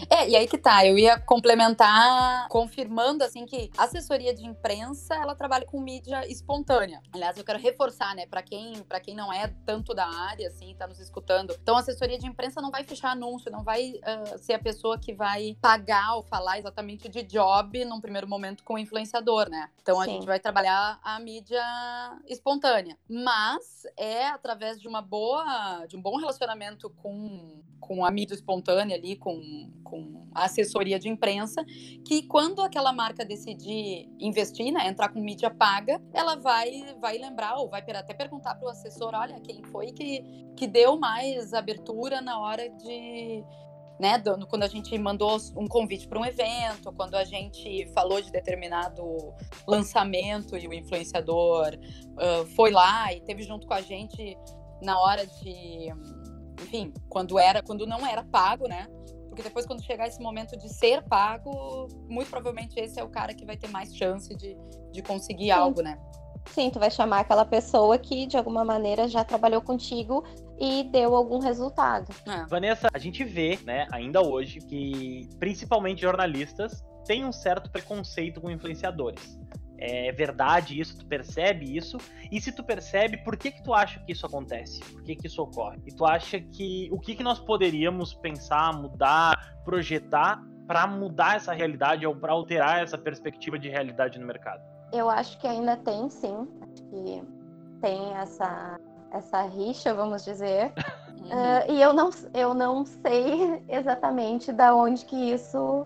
É, 0.10 0.30
e 0.30 0.36
aí 0.36 0.48
que 0.48 0.58
tá, 0.58 0.86
eu 0.86 0.98
ia 0.98 1.20
complementar 1.20 2.48
confirmando 2.50 3.24
assim 3.24 3.46
que 3.46 3.72
a 3.78 3.84
assessoria 3.84 4.34
de 4.34 4.46
imprensa, 4.46 5.16
ela 5.16 5.36
trabalha 5.36 5.66
com 5.66 5.80
mídia 5.80 6.28
espontânea. 6.28 7.02
Aliás, 7.12 7.38
eu 7.38 7.44
quero 7.44 7.60
reforçar, 7.60 8.16
né, 8.16 8.26
para 8.26 8.42
quem, 8.42 8.82
para 8.84 9.00
quem 9.00 9.16
não 9.16 9.32
é 9.32 9.48
tanto 9.66 9.94
da 9.94 10.08
área 10.08 10.48
assim, 10.48 10.76
tá 10.76 10.88
nos 10.88 11.00
escutando. 11.00 11.56
Então, 11.62 11.76
a 11.76 11.80
assessoria 11.80 12.18
de 12.18 12.28
imprensa 12.28 12.62
não 12.62 12.72
vai 12.72 12.84
fechar 12.84 13.12
anúncio, 13.12 13.52
não 13.52 13.64
vai 13.64 13.94
uh, 13.94 14.38
ser 14.38 14.54
a 14.54 14.60
pessoa 14.60 14.98
que 14.98 15.14
vai 15.14 15.58
pagar 15.62 16.16
ou 16.16 16.24
falar 16.24 16.60
exatamente 16.60 17.10
de 17.10 17.24
job 17.24 17.84
num 17.86 18.02
primeiro 18.02 18.28
momento 18.28 18.64
com 18.64 18.76
o 18.76 18.78
influenciador, 18.78 19.50
né? 19.50 19.70
Então, 19.82 19.96
Sim. 19.96 20.02
a 20.02 20.06
gente 20.06 20.26
vai 20.26 20.40
trabalhar 20.40 21.00
a 21.04 21.20
mídia 21.20 21.64
espontânea, 22.28 22.98
mas 23.10 23.84
é 23.98 24.28
através 24.28 24.80
de 24.80 24.88
uma 24.88 25.02
boa, 25.02 25.86
de 25.88 25.96
um 25.96 26.02
bom 26.02 26.18
relacionamento 26.18 26.90
com 26.90 27.62
com 27.80 28.06
a 28.06 28.12
mídia 28.12 28.36
espontânea 28.36 28.96
ali, 28.96 29.16
com 29.16 29.72
com 29.84 30.28
a 30.34 30.46
assessoria 30.46 31.00
de 31.00 31.10
imprensa, 31.10 31.64
que 32.06 32.24
quando 32.24 32.62
aquela 32.62 32.94
marca 32.94 33.26
decidir 33.26 34.10
investir, 34.20 34.72
né, 34.72 34.88
entrar 34.88 35.10
com 35.10 35.20
mídia 35.20 35.50
paga, 35.50 36.02
ela 36.14 36.36
vai, 36.36 36.96
vai 37.00 37.18
lembrar 37.18 37.56
ou 37.58 37.70
vai 37.70 37.82
até 37.82 38.14
perguntar 38.14 38.56
para 38.56 38.68
o 38.68 38.70
assessor, 38.70 39.12
olha, 39.14 39.40
quem 39.42 39.64
foi 39.64 39.92
que, 39.92 40.24
que 40.56 40.68
deu 40.68 40.98
mais 40.98 41.54
abertura 41.54 42.22
na 42.22 42.40
hora 42.40 42.70
de, 42.70 43.44
né, 44.00 44.22
quando 44.50 44.64
a 44.64 44.68
gente 44.68 44.98
mandou 44.98 45.38
um 45.58 45.68
convite 45.68 46.08
para 46.08 46.18
um 46.18 46.26
evento, 46.26 46.92
quando 46.94 47.16
a 47.16 47.26
gente 47.26 47.86
falou 47.94 48.22
de 48.22 48.32
determinado 48.32 49.04
lançamento 49.68 50.56
e 50.58 50.68
o 50.68 50.74
influenciador 50.74 51.78
uh, 52.14 52.46
foi 52.56 52.72
lá 52.72 53.14
e 53.14 53.20
teve 53.22 53.44
junto 53.44 53.68
com 53.68 53.74
a 53.74 53.82
gente 53.82 54.38
na 54.82 54.98
hora 54.98 55.28
de, 55.28 55.94
enfim, 56.62 56.94
quando 57.10 57.38
era, 57.38 57.62
quando 57.62 57.86
não 57.86 58.08
era 58.08 58.24
pago, 58.24 58.68
né? 58.70 58.88
Porque 59.40 59.48
depois, 59.48 59.66
quando 59.66 59.82
chegar 59.82 60.06
esse 60.06 60.22
momento 60.22 60.58
de 60.58 60.68
ser 60.68 61.02
pago, 61.04 61.88
muito 62.10 62.30
provavelmente 62.30 62.78
esse 62.78 63.00
é 63.00 63.04
o 63.04 63.08
cara 63.08 63.34
que 63.34 63.46
vai 63.46 63.56
ter 63.56 63.70
mais 63.70 63.96
chance 63.96 64.36
de, 64.36 64.58
de 64.92 65.02
conseguir 65.02 65.46
Sim. 65.46 65.52
algo, 65.52 65.82
né? 65.82 65.98
Sim, 66.48 66.70
tu 66.70 66.78
vai 66.78 66.92
chamar 66.92 67.22
aquela 67.22 67.46
pessoa 67.46 67.98
que 67.98 68.26
de 68.26 68.36
alguma 68.36 68.66
maneira 68.66 69.08
já 69.08 69.24
trabalhou 69.24 69.62
contigo 69.62 70.26
e 70.60 70.84
deu 70.84 71.16
algum 71.16 71.40
resultado. 71.40 72.14
É. 72.28 72.46
Vanessa, 72.48 72.90
a 72.94 72.98
gente 72.98 73.24
vê, 73.24 73.58
né, 73.64 73.88
ainda 73.94 74.22
hoje, 74.22 74.60
que 74.60 75.30
principalmente 75.40 76.02
jornalistas 76.02 76.84
têm 77.06 77.24
um 77.24 77.32
certo 77.32 77.72
preconceito 77.72 78.42
com 78.42 78.52
influenciadores 78.52 79.40
é 79.80 80.12
verdade 80.12 80.80
isso, 80.80 80.98
tu 80.98 81.06
percebe 81.06 81.76
isso, 81.76 81.98
e 82.32 82.40
se 82.40 82.52
tu 82.52 82.64
percebe, 82.64 83.18
por 83.18 83.38
que 83.38 83.52
que 83.52 83.64
tu 83.64 83.74
acha 83.74 84.00
que 84.00 84.12
isso 84.12 84.26
acontece? 84.26 84.80
Por 84.80 85.04
que 85.04 85.16
que 85.16 85.28
isso 85.28 85.42
ocorre? 85.42 85.80
E 85.86 85.94
tu 85.94 86.06
acha 86.06 86.40
que 86.40 86.90
o 86.92 87.00
que 87.00 87.16
que 87.16 87.24
nós 87.24 87.40
poderíamos 87.40 88.14
pensar, 88.14 88.74
mudar, 88.74 89.56
projetar 89.64 90.42
para 90.68 90.86
mudar 90.86 91.38
essa 91.38 91.54
realidade 91.54 92.06
ou 92.06 92.16
para 92.16 92.32
alterar 92.32 92.84
essa 92.84 92.98
perspectiva 92.98 93.58
de 93.58 93.70
realidade 93.70 94.20
no 94.20 94.28
mercado? 94.28 94.62
Eu 94.94 95.10
acho 95.10 95.40
que 95.40 95.48
ainda 95.48 95.78
tem, 95.78 96.10
sim. 96.10 96.48
Acho 96.62 96.84
que 96.90 97.24
tem 97.82 98.14
essa 98.14 98.80
essa 99.12 99.42
rixa, 99.44 99.94
vamos 99.94 100.24
dizer. 100.24 100.72
uh, 101.26 101.72
e 101.72 101.82
eu 101.82 101.94
não, 101.94 102.10
eu 102.34 102.54
não 102.54 102.86
sei 102.86 103.64
exatamente 103.68 104.52
da 104.52 104.76
onde 104.76 105.06
que 105.06 105.16
isso 105.16 105.86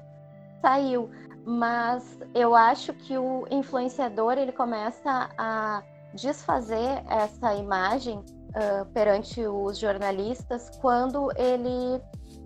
saiu 0.61 1.09
mas 1.45 2.03
eu 2.33 2.55
acho 2.55 2.93
que 2.93 3.17
o 3.17 3.45
influenciador 3.51 4.37
ele 4.37 4.51
começa 4.51 5.29
a 5.37 5.83
desfazer 6.13 7.03
essa 7.09 7.53
imagem 7.55 8.19
uh, 8.19 8.85
perante 8.93 9.45
os 9.45 9.77
jornalistas 9.77 10.69
quando 10.81 11.29
ele 11.35 12.01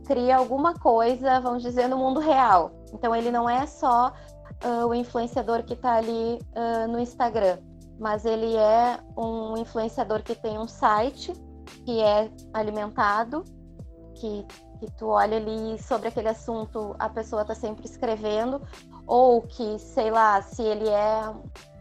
cria 0.06 0.38
alguma 0.38 0.74
coisa, 0.74 1.40
vamos 1.40 1.62
dizer, 1.62 1.88
no 1.88 1.98
mundo 1.98 2.20
real. 2.20 2.72
Então 2.94 3.16
ele 3.16 3.30
não 3.30 3.50
é 3.50 3.66
só 3.68 4.14
uh, 4.64 4.88
o 4.88 4.94
influenciador 4.94 5.64
que 5.64 5.74
está 5.74 5.96
ali 5.96 6.40
uh, 6.56 6.88
no 6.92 7.00
Instagram, 7.00 7.60
mas 8.00 8.26
ele 8.26 8.56
é 8.56 9.00
um 9.18 9.58
influenciador 9.58 10.24
que 10.24 10.34
tem 10.34 10.58
um 10.58 10.68
site 10.68 11.34
que 11.86 12.02
é 12.02 12.32
alimentado, 12.54 13.44
que 14.16 14.46
que 14.80 14.90
tu 14.92 15.08
olha 15.08 15.38
ali 15.38 15.82
sobre 15.82 16.08
aquele 16.08 16.30
assunto, 16.30 16.96
a 17.00 17.10
pessoa 17.10 17.42
está 17.42 17.56
sempre 17.56 17.86
escrevendo, 17.86 18.62
ou 19.06 19.42
que, 19.42 19.78
sei 19.80 20.12
lá, 20.12 20.42
se 20.42 20.62
ele 20.62 20.88
é 20.88 21.34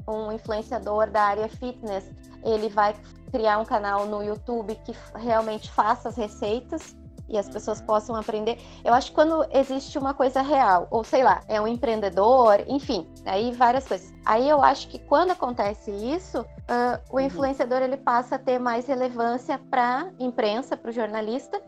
um 0.09 0.33
influenciador 0.33 1.11
da 1.11 1.23
área 1.23 1.49
fitness, 1.49 2.05
ele 2.45 2.69
vai 2.69 2.95
criar 3.31 3.59
um 3.59 3.65
canal 3.65 4.07
no 4.07 4.23
YouTube 4.23 4.75
que 4.85 4.95
realmente 5.15 5.71
faça 5.71 6.09
as 6.09 6.17
receitas 6.17 6.97
e 7.29 7.37
as 7.37 7.49
pessoas 7.49 7.81
uhum. 7.81 7.87
possam 7.87 8.17
aprender. 8.17 8.59
Eu 8.85 8.95
acho 8.95 9.09
que 9.09 9.15
quando 9.15 9.45
existe 9.51 9.99
uma 9.99 10.15
coisa 10.15 10.43
real, 10.43 10.87
ou 10.91 11.03
sei 11.03 11.23
lá, 11.23 11.43
é 11.49 11.61
um 11.61 11.67
empreendedor, 11.67 12.63
enfim, 12.67 13.07
aí 13.25 13.53
várias 13.53 13.87
coisas. 13.87 14.13
Aí 14.25 14.49
eu 14.49 14.63
acho 14.63 14.89
que 14.89 14.99
quando 14.99 15.33
acontece 15.33 15.91
isso, 15.91 16.41
uh, 16.41 17.01
o 17.11 17.17
uhum. 17.17 17.21
influenciador 17.21 17.83
ele 17.83 17.97
passa 17.97 18.37
a 18.37 18.39
ter 18.39 18.59
mais 18.59 18.87
relevância 18.87 19.59
para 19.71 20.11
imprensa, 20.19 20.77
para 20.77 20.91
o 20.91 20.93
jornalista, 20.93 21.61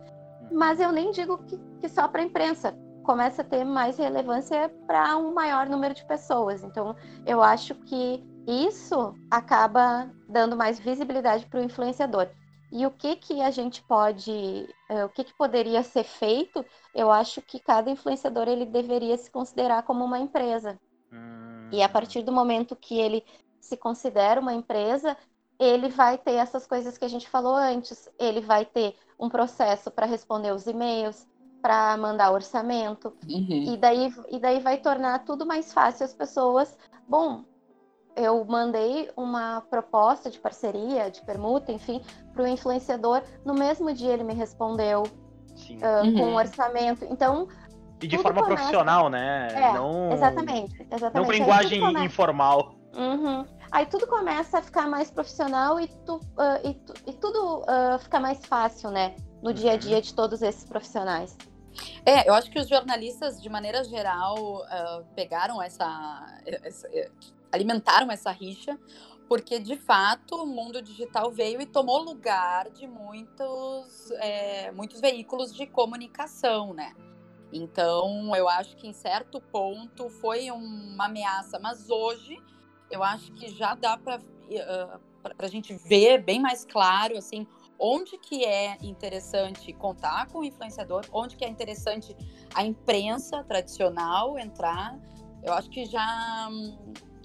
mas 0.53 0.81
eu 0.81 0.93
nem 0.93 1.11
digo 1.11 1.39
que, 1.45 1.59
que 1.81 1.89
só 1.89 2.09
para 2.09 2.23
a 2.23 2.25
imprensa. 2.25 2.77
Começa 3.05 3.43
a 3.43 3.45
ter 3.45 3.65
mais 3.65 3.97
relevância 3.97 4.69
para 4.87 5.17
um 5.17 5.33
maior 5.33 5.67
número 5.67 5.95
de 5.95 6.05
pessoas. 6.07 6.63
Então, 6.63 6.95
eu 7.27 7.43
acho 7.43 7.75
que 7.75 8.23
isso 8.47 9.15
acaba 9.31 10.11
dando 10.29 10.57
mais 10.57 10.79
visibilidade 10.79 11.47
para 11.47 11.61
o 11.61 11.63
influenciador. 11.63 12.29
E 12.71 12.85
o 12.85 12.91
que 12.91 13.17
que 13.17 13.41
a 13.41 13.51
gente 13.51 13.83
pode, 13.83 14.31
uh, 14.91 15.07
o 15.07 15.09
que 15.09 15.25
que 15.25 15.35
poderia 15.35 15.83
ser 15.83 16.05
feito? 16.05 16.65
Eu 16.95 17.11
acho 17.11 17.41
que 17.41 17.59
cada 17.59 17.91
influenciador 17.91 18.47
ele 18.47 18.67
deveria 18.67 19.17
se 19.17 19.31
considerar 19.31 19.83
como 19.85 20.05
uma 20.05 20.19
empresa. 20.19 20.79
Hum. 21.11 21.71
E 21.73 21.83
a 21.83 21.89
partir 21.89 22.23
do 22.23 22.33
momento 22.33 22.77
que 22.77 22.99
ele 22.99 23.25
se 23.61 23.77
considera 23.77 24.41
uma 24.41 24.53
empresa, 24.53 25.17
ele 25.59 25.89
vai 25.89 26.17
ter 26.17 26.35
essas 26.35 26.67
coisas 26.67 26.97
que 26.97 27.05
a 27.05 27.09
gente 27.09 27.29
falou 27.29 27.57
antes. 27.57 28.09
Ele 28.19 28.41
vai 28.41 28.65
ter 28.65 28.95
um 29.19 29.29
processo 29.29 29.91
para 29.91 30.07
responder 30.07 30.53
os 30.53 30.67
e-mails, 30.67 31.27
para 31.61 31.97
mandar 31.97 32.31
orçamento. 32.31 33.13
Uhum. 33.29 33.73
E, 33.73 33.77
daí, 33.77 34.15
e 34.31 34.39
daí 34.39 34.61
vai 34.61 34.79
tornar 34.79 35.25
tudo 35.25 35.45
mais 35.45 35.73
fácil 35.73 36.05
as 36.05 36.15
pessoas. 36.15 36.77
Bom, 37.09 37.43
eu 38.15 38.45
mandei 38.45 39.11
uma 39.17 39.61
proposta 39.63 40.31
de 40.31 40.39
parceria, 40.39 41.11
de 41.11 41.23
permuta, 41.23 41.73
enfim, 41.73 42.01
para 42.33 42.45
o 42.45 42.47
influenciador. 42.47 43.23
No 43.45 43.55
mesmo 43.55 43.93
dia 43.93 44.13
ele 44.13 44.25
me 44.25 44.35
respondeu 44.35 45.03
uh, 45.03 46.07
uhum. 46.07 46.15
com 46.15 46.25
um 46.27 46.35
orçamento. 46.37 47.05
Então. 47.05 47.49
E 48.01 48.07
de 48.07 48.17
forma 48.19 48.43
começa... 48.43 48.55
profissional, 48.55 49.09
né? 49.09 49.49
É, 49.53 49.73
não... 49.73 50.13
exatamente, 50.13 50.87
exatamente. 50.89 51.15
Não 51.17 51.25
com 51.25 51.33
linguagem 51.33 52.05
informal. 52.05 52.77
Uhum. 52.97 53.45
Aí 53.71 53.87
tudo 53.87 54.07
começa 54.07 54.59
a 54.59 54.63
ficar 54.63 54.89
mais 54.89 55.11
profissional 55.11 55.79
e, 55.79 55.89
tu, 56.07 56.17
uh, 56.17 56.67
e, 56.69 56.75
tu, 56.75 56.95
e 57.07 57.13
tudo 57.13 57.61
uh, 57.61 57.99
fica 58.01 58.19
mais 58.19 58.45
fácil, 58.47 58.91
né? 58.91 59.15
No 59.43 59.53
dia 59.53 59.73
a 59.73 59.75
uhum. 59.75 59.81
dia 59.81 60.03
de 60.03 60.15
todos 60.15 60.43
esses 60.43 60.65
profissionais. 60.65 61.37
É, 62.05 62.29
eu 62.29 62.35
acho 62.35 62.51
que 62.51 62.59
os 62.59 62.69
jornalistas, 62.69 63.41
de 63.41 63.49
maneira 63.49 63.85
geral, 63.85 64.63
uh, 64.63 65.05
pegaram 65.15 65.63
essa, 65.63 66.41
essa, 66.47 66.89
alimentaram 67.53 68.11
essa 68.11 68.31
rixa, 68.31 68.79
porque 69.29 69.59
de 69.59 69.77
fato 69.77 70.35
o 70.37 70.47
mundo 70.47 70.81
digital 70.81 71.31
veio 71.31 71.61
e 71.61 71.67
tomou 71.67 72.03
lugar 72.03 72.71
de 72.71 72.87
muitos, 72.87 74.11
é, 74.13 74.73
muitos 74.73 75.01
veículos 75.01 75.55
de 75.55 75.67
comunicação, 75.67 76.73
né? 76.73 76.95
Então, 77.53 78.35
eu 78.35 78.49
acho 78.49 78.77
que 78.77 78.87
em 78.87 78.93
certo 78.93 79.41
ponto 79.41 80.09
foi 80.09 80.51
uma 80.51 81.07
ameaça, 81.07 81.59
mas 81.59 81.89
hoje 81.89 82.39
eu 82.91 83.03
acho 83.03 83.33
que 83.33 83.49
já 83.51 83.75
dá 83.75 83.97
para 83.97 84.19
uh, 84.19 85.01
a 85.39 85.47
gente 85.49 85.75
ver 85.75 86.23
bem 86.23 86.41
mais 86.41 86.65
claro 86.65 87.17
assim 87.17 87.47
onde 87.79 88.19
que 88.19 88.45
é 88.45 88.77
interessante 88.83 89.73
contar 89.73 90.27
com 90.29 90.41
o 90.41 90.45
influenciador, 90.45 91.05
onde 91.13 91.37
que 91.37 91.45
é 91.45 91.49
interessante 91.49 92.17
a 92.55 92.65
imprensa 92.65 93.45
tradicional 93.45 94.39
entrar. 94.39 94.99
Eu 95.43 95.53
acho 95.53 95.71
que 95.71 95.85
já 95.85 96.49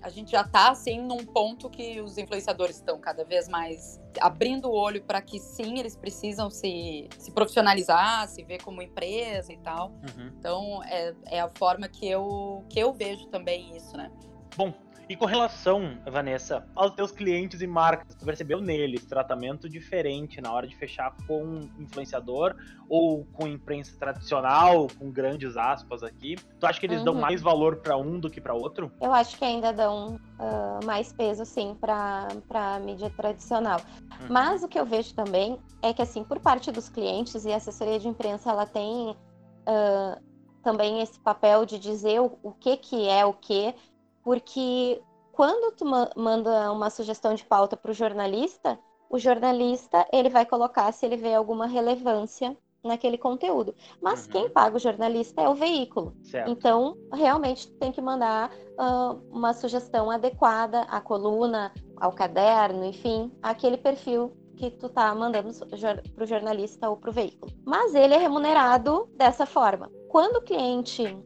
a 0.03 0.09
gente 0.09 0.31
já 0.31 0.41
está 0.41 0.69
assim 0.69 1.01
num 1.01 1.25
ponto 1.25 1.69
que 1.69 2.01
os 2.01 2.17
influenciadores 2.17 2.75
estão 2.75 2.99
cada 2.99 3.23
vez 3.23 3.47
mais 3.47 4.01
abrindo 4.19 4.69
o 4.69 4.73
olho 4.73 5.01
para 5.01 5.21
que 5.21 5.39
sim, 5.39 5.79
eles 5.79 5.95
precisam 5.95 6.49
se, 6.49 7.07
se 7.17 7.31
profissionalizar, 7.31 8.27
se 8.27 8.43
ver 8.43 8.61
como 8.61 8.81
empresa 8.81 9.53
e 9.53 9.57
tal. 9.57 9.91
Uhum. 9.91 10.27
Então 10.37 10.83
é, 10.83 11.15
é 11.27 11.39
a 11.39 11.49
forma 11.49 11.87
que 11.87 12.05
eu, 12.07 12.65
que 12.69 12.79
eu 12.79 12.93
vejo 12.93 13.27
também 13.27 13.75
isso, 13.77 13.95
né? 13.95 14.11
Bom, 14.57 14.73
e 15.09 15.15
com 15.15 15.25
relação, 15.25 15.97
Vanessa, 16.05 16.65
aos 16.75 16.93
teus 16.93 17.11
clientes 17.11 17.61
e 17.61 17.67
marcas, 17.67 18.15
tu 18.15 18.25
percebeu 18.25 18.61
neles 18.61 19.05
tratamento 19.05 19.67
diferente 19.67 20.39
na 20.39 20.51
hora 20.51 20.67
de 20.67 20.75
fechar 20.75 21.15
com 21.27 21.59
influenciador 21.77 22.55
ou 22.87 23.25
com 23.33 23.47
imprensa 23.47 23.97
tradicional, 23.99 24.87
com 24.97 25.11
grandes 25.11 25.57
aspas 25.57 26.03
aqui? 26.03 26.35
Tu 26.59 26.65
acha 26.65 26.79
que 26.79 26.85
eles 26.85 26.99
uhum. 26.99 27.05
dão 27.05 27.15
mais 27.15 27.41
valor 27.41 27.77
para 27.77 27.97
um 27.97 28.19
do 28.19 28.29
que 28.29 28.39
para 28.39 28.53
outro? 28.53 28.91
Eu 29.01 29.13
acho 29.13 29.37
que 29.37 29.43
ainda 29.43 29.73
dão 29.73 30.15
uh, 30.39 30.85
mais 30.85 31.11
peso, 31.11 31.45
sim, 31.45 31.75
para 31.79 32.27
a 32.49 32.79
mídia 32.79 33.09
tradicional. 33.09 33.79
Uhum. 33.79 34.27
Mas 34.29 34.63
o 34.63 34.67
que 34.67 34.79
eu 34.79 34.85
vejo 34.85 35.13
também 35.13 35.59
é 35.81 35.93
que, 35.93 36.01
assim, 36.01 36.23
por 36.23 36.39
parte 36.39 36.71
dos 36.71 36.87
clientes 36.87 37.45
e 37.45 37.51
a 37.51 37.57
assessoria 37.57 37.99
de 37.99 38.07
imprensa, 38.07 38.49
ela 38.49 38.65
tem 38.65 39.11
uh, 39.11 40.21
também 40.63 41.01
esse 41.01 41.19
papel 41.19 41.65
de 41.65 41.77
dizer 41.77 42.21
o, 42.21 42.39
o 42.41 42.51
que, 42.53 42.77
que 42.77 43.07
é 43.07 43.25
o 43.25 43.33
que 43.33 43.75
porque 44.23 45.01
quando 45.31 45.75
tu 45.75 45.85
manda 46.15 46.71
uma 46.71 46.89
sugestão 46.89 47.33
de 47.33 47.43
pauta 47.43 47.75
para 47.75 47.91
o 47.91 47.93
jornalista, 47.93 48.79
o 49.09 49.19
jornalista 49.19 50.07
ele 50.11 50.29
vai 50.29 50.45
colocar 50.45 50.91
se 50.91 51.05
ele 51.05 51.17
vê 51.17 51.33
alguma 51.33 51.67
relevância 51.67 52.57
naquele 52.83 53.17
conteúdo. 53.17 53.73
Mas 54.01 54.25
uhum. 54.25 54.31
quem 54.31 54.49
paga 54.49 54.75
o 54.75 54.79
jornalista 54.79 55.41
é 55.41 55.47
o 55.47 55.55
veículo. 55.55 56.15
Certo. 56.23 56.49
Então, 56.51 56.97
realmente 57.13 57.71
tem 57.73 57.91
que 57.91 58.01
mandar 58.01 58.51
uh, 58.51 59.21
uma 59.31 59.53
sugestão 59.53 60.11
adequada 60.11 60.81
à 60.81 60.99
coluna, 60.99 61.71
ao 61.95 62.11
caderno, 62.11 62.83
enfim, 62.83 63.31
aquele 63.41 63.77
perfil 63.77 64.33
que 64.57 64.69
tu 64.69 64.89
tá 64.89 65.13
mandando 65.15 65.51
para 65.65 66.23
o 66.23 66.27
jornalista 66.27 66.89
ou 66.89 66.97
para 66.97 67.09
o 67.09 67.13
veículo. 67.13 67.51
Mas 67.65 67.95
ele 67.95 68.13
é 68.13 68.17
remunerado 68.17 69.09
dessa 69.15 69.45
forma. 69.45 69.89
Quando 70.09 70.37
o 70.37 70.41
cliente 70.41 71.17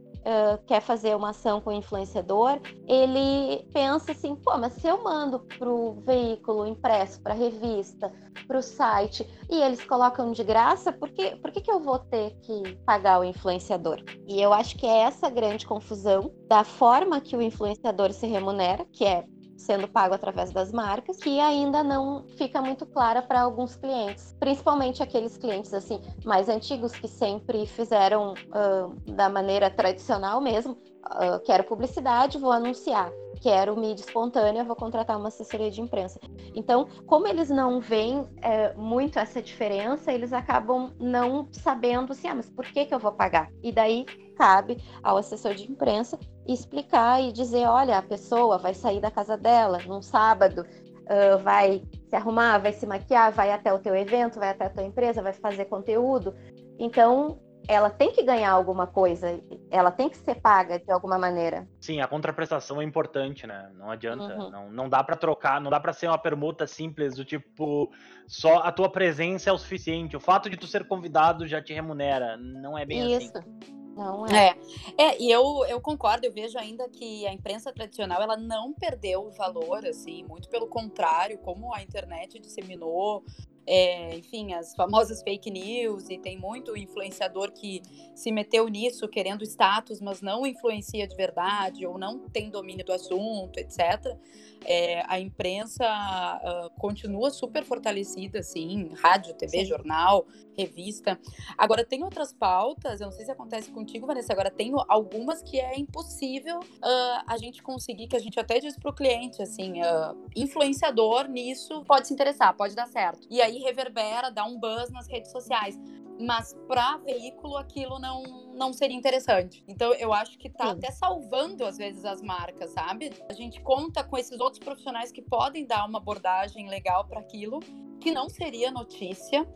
quer 0.65 0.81
fazer 0.81 1.15
uma 1.15 1.29
ação 1.29 1.61
com 1.61 1.69
o 1.69 1.73
influenciador, 1.73 2.59
ele 2.87 3.65
pensa 3.73 4.11
assim, 4.11 4.35
pô, 4.35 4.57
mas 4.57 4.73
se 4.73 4.87
eu 4.87 5.03
mando 5.03 5.39
para 5.39 5.69
o 5.69 6.01
veículo 6.01 6.67
impresso, 6.67 7.21
para 7.21 7.33
a 7.33 7.37
revista, 7.37 8.11
para 8.47 8.57
o 8.57 8.61
site, 8.61 9.27
e 9.49 9.61
eles 9.61 9.83
colocam 9.83 10.31
de 10.31 10.43
graça, 10.43 10.91
por, 10.91 11.09
que, 11.09 11.35
por 11.37 11.51
que, 11.51 11.61
que 11.61 11.71
eu 11.71 11.79
vou 11.79 11.99
ter 11.99 12.31
que 12.41 12.75
pagar 12.85 13.19
o 13.19 13.23
influenciador? 13.23 14.03
E 14.27 14.41
eu 14.41 14.53
acho 14.53 14.77
que 14.77 14.85
é 14.85 14.99
essa 14.99 15.29
grande 15.29 15.65
confusão 15.65 16.31
da 16.47 16.63
forma 16.63 17.21
que 17.21 17.35
o 17.35 17.41
influenciador 17.41 18.11
se 18.11 18.27
remunera, 18.27 18.85
que 18.91 19.05
é 19.05 19.25
sendo 19.57 19.87
pago 19.87 20.13
através 20.13 20.51
das 20.51 20.71
marcas, 20.71 21.17
que 21.17 21.39
ainda 21.39 21.83
não 21.83 22.25
fica 22.37 22.61
muito 22.61 22.85
clara 22.85 23.21
para 23.21 23.41
alguns 23.41 23.75
clientes, 23.75 24.35
principalmente 24.39 25.01
aqueles 25.01 25.37
clientes 25.37 25.73
assim 25.73 25.99
mais 26.23 26.47
antigos 26.47 26.93
que 26.93 27.07
sempre 27.07 27.65
fizeram 27.65 28.33
uh, 28.33 29.11
da 29.11 29.27
maneira 29.29 29.69
tradicional 29.69 30.39
mesmo. 30.39 30.77
Uh, 31.05 31.39
quero 31.45 31.63
publicidade, 31.63 32.37
vou 32.37 32.51
anunciar. 32.51 33.11
Quero 33.41 33.77
mídia 33.77 34.03
espontânea, 34.03 34.63
vou 34.63 34.75
contratar 34.75 35.17
uma 35.17 35.27
assessoria 35.27 35.69
de 35.69 35.79
imprensa. 35.79 36.19
Então, 36.55 36.87
como 37.05 37.27
eles 37.27 37.49
não 37.49 37.79
veem 37.79 38.27
é, 38.41 38.73
muito 38.73 39.19
essa 39.19 39.41
diferença, 39.41 40.11
eles 40.11 40.33
acabam 40.33 40.91
não 40.99 41.47
sabendo 41.51 42.13
assim, 42.13 42.27
ah, 42.27 42.35
mas 42.35 42.49
por 42.49 42.65
que, 42.65 42.85
que 42.85 42.93
eu 42.93 42.99
vou 42.99 43.11
pagar? 43.11 43.49
E 43.61 43.71
daí 43.71 44.05
cabe 44.35 44.83
ao 45.03 45.17
assessor 45.17 45.53
de 45.53 45.71
imprensa 45.71 46.17
explicar 46.53 47.21
e 47.21 47.31
dizer: 47.31 47.67
olha, 47.67 47.97
a 47.97 48.01
pessoa 48.01 48.57
vai 48.57 48.73
sair 48.73 48.99
da 48.99 49.11
casa 49.11 49.37
dela 49.37 49.79
num 49.85 50.01
sábado, 50.01 50.61
uh, 50.61 51.37
vai 51.43 51.83
se 52.09 52.15
arrumar, 52.15 52.59
vai 52.59 52.73
se 52.73 52.85
maquiar, 52.85 53.31
vai 53.31 53.51
até 53.51 53.73
o 53.73 53.79
teu 53.79 53.95
evento, 53.95 54.39
vai 54.39 54.49
até 54.49 54.65
a 54.65 54.69
tua 54.69 54.83
empresa, 54.83 55.21
vai 55.21 55.33
fazer 55.33 55.65
conteúdo. 55.65 56.33
Então, 56.79 57.39
ela 57.67 57.89
tem 57.89 58.11
que 58.13 58.23
ganhar 58.23 58.51
alguma 58.51 58.87
coisa, 58.87 59.41
ela 59.69 59.91
tem 59.91 60.09
que 60.09 60.17
ser 60.17 60.35
paga 60.35 60.79
de 60.79 60.89
alguma 60.89 61.17
maneira. 61.17 61.67
Sim, 61.81 61.99
a 61.99 62.07
contraprestação 62.07 62.81
é 62.81 62.85
importante, 62.85 63.45
né? 63.45 63.69
Não 63.75 63.91
adianta, 63.91 64.23
uhum. 64.23 64.49
não, 64.49 64.71
não 64.71 64.89
dá 64.89 65.03
para 65.03 65.17
trocar, 65.17 65.59
não 65.59 65.69
dá 65.69 65.79
para 65.79 65.91
ser 65.91 66.07
uma 66.07 66.17
permuta 66.17 66.65
simples 66.65 67.15
do 67.15 67.25
tipo 67.25 67.91
só 68.25 68.59
a 68.59 68.71
tua 68.71 68.89
presença 68.89 69.49
é 69.49 69.53
o 69.53 69.57
suficiente, 69.57 70.15
o 70.15 70.19
fato 70.19 70.49
de 70.49 70.55
tu 70.55 70.65
ser 70.65 70.87
convidado 70.87 71.45
já 71.45 71.61
te 71.61 71.73
remunera, 71.73 72.37
não 72.37 72.77
é 72.77 72.85
bem 72.85 73.11
Isso. 73.11 73.37
assim. 73.37 73.49
Isso. 73.65 73.86
Não 73.97 74.27
é. 74.27 74.49
é. 74.97 75.03
É, 75.03 75.21
e 75.21 75.31
eu, 75.31 75.65
eu 75.67 75.81
concordo, 75.81 76.25
eu 76.25 76.31
vejo 76.31 76.57
ainda 76.57 76.87
que 76.87 77.25
a 77.25 77.33
imprensa 77.33 77.73
tradicional 77.73 78.21
ela 78.21 78.37
não 78.37 78.73
perdeu 78.73 79.25
o 79.27 79.31
valor, 79.31 79.85
assim, 79.85 80.23
muito 80.23 80.47
pelo 80.49 80.67
contrário, 80.67 81.37
como 81.39 81.73
a 81.73 81.81
internet 81.81 82.39
disseminou 82.39 83.23
é, 83.67 84.15
enfim, 84.15 84.53
as 84.53 84.73
famosas 84.73 85.21
fake 85.21 85.51
news, 85.51 86.09
e 86.09 86.17
tem 86.17 86.37
muito 86.39 86.75
influenciador 86.77 87.51
que 87.51 87.81
se 88.15 88.31
meteu 88.31 88.69
nisso 88.69 89.09
querendo 89.09 89.43
status, 89.43 89.99
mas 89.99 90.21
não 90.21 90.47
influencia 90.47 91.05
de 91.05 91.15
verdade, 91.15 91.85
ou 91.85 91.97
não 91.97 92.29
tem 92.29 92.49
domínio 92.49 92.85
do 92.85 92.93
assunto, 92.93 93.57
etc. 93.59 94.17
É, 94.65 95.03
a 95.07 95.19
imprensa 95.19 95.85
uh, 95.85 96.69
continua 96.79 97.29
super 97.29 97.63
fortalecida, 97.63 98.39
assim, 98.39 98.91
rádio, 98.95 99.33
TV, 99.33 99.59
Sim. 99.59 99.65
jornal, 99.65 100.25
revista. 100.57 101.19
Agora, 101.57 101.85
tem 101.85 102.03
outras 102.03 102.33
pautas, 102.33 102.99
eu 102.99 103.05
não 103.05 103.11
sei 103.11 103.25
se 103.25 103.31
acontece 103.31 103.71
contigo, 103.71 104.07
Vanessa, 104.07 104.33
agora 104.33 104.49
tem 104.51 104.73
algumas 104.87 105.41
que 105.41 105.59
é 105.59 105.79
impossível 105.79 106.59
uh, 106.59 107.23
a 107.27 107.37
gente 107.37 107.61
conseguir, 107.61 108.07
que 108.07 108.15
a 108.15 108.19
gente 108.19 108.39
até 108.39 108.59
diz 108.59 108.77
para 108.77 108.91
o 108.91 108.93
cliente, 108.93 109.41
assim, 109.41 109.81
uh, 109.81 110.17
influenciador 110.35 111.27
nisso 111.27 111.83
pode 111.85 112.07
se 112.07 112.13
interessar, 112.13 112.55
pode 112.55 112.75
dar 112.75 112.87
certo. 112.87 113.27
E 113.29 113.41
aí 113.41 113.59
reverbera, 113.59 114.29
dá 114.29 114.45
um 114.45 114.59
buzz 114.59 114.89
nas 114.89 115.07
redes 115.07 115.31
sociais. 115.31 115.79
Mas 116.19 116.55
para 116.67 116.97
veículo 116.97 117.57
aquilo 117.57 117.99
não, 117.99 118.23
não 118.53 118.73
seria 118.73 118.97
interessante. 118.97 119.63
Então 119.67 119.93
eu 119.93 120.11
acho 120.13 120.37
que 120.37 120.49
tá 120.49 120.65
Sim. 120.65 120.71
até 120.71 120.91
salvando 120.91 121.65
às 121.65 121.77
vezes 121.77 122.05
as 122.05 122.21
marcas, 122.21 122.71
sabe? 122.71 123.11
A 123.29 123.33
gente 123.33 123.61
conta 123.61 124.03
com 124.03 124.17
esses 124.17 124.39
outros 124.39 124.59
profissionais 124.59 125.11
que 125.11 125.21
podem 125.21 125.65
dar 125.65 125.85
uma 125.87 125.99
abordagem 125.99 126.69
legal 126.69 127.05
para 127.05 127.19
aquilo, 127.19 127.59
que 127.99 128.11
não 128.11 128.29
seria 128.29 128.71
notícia. 128.71 129.47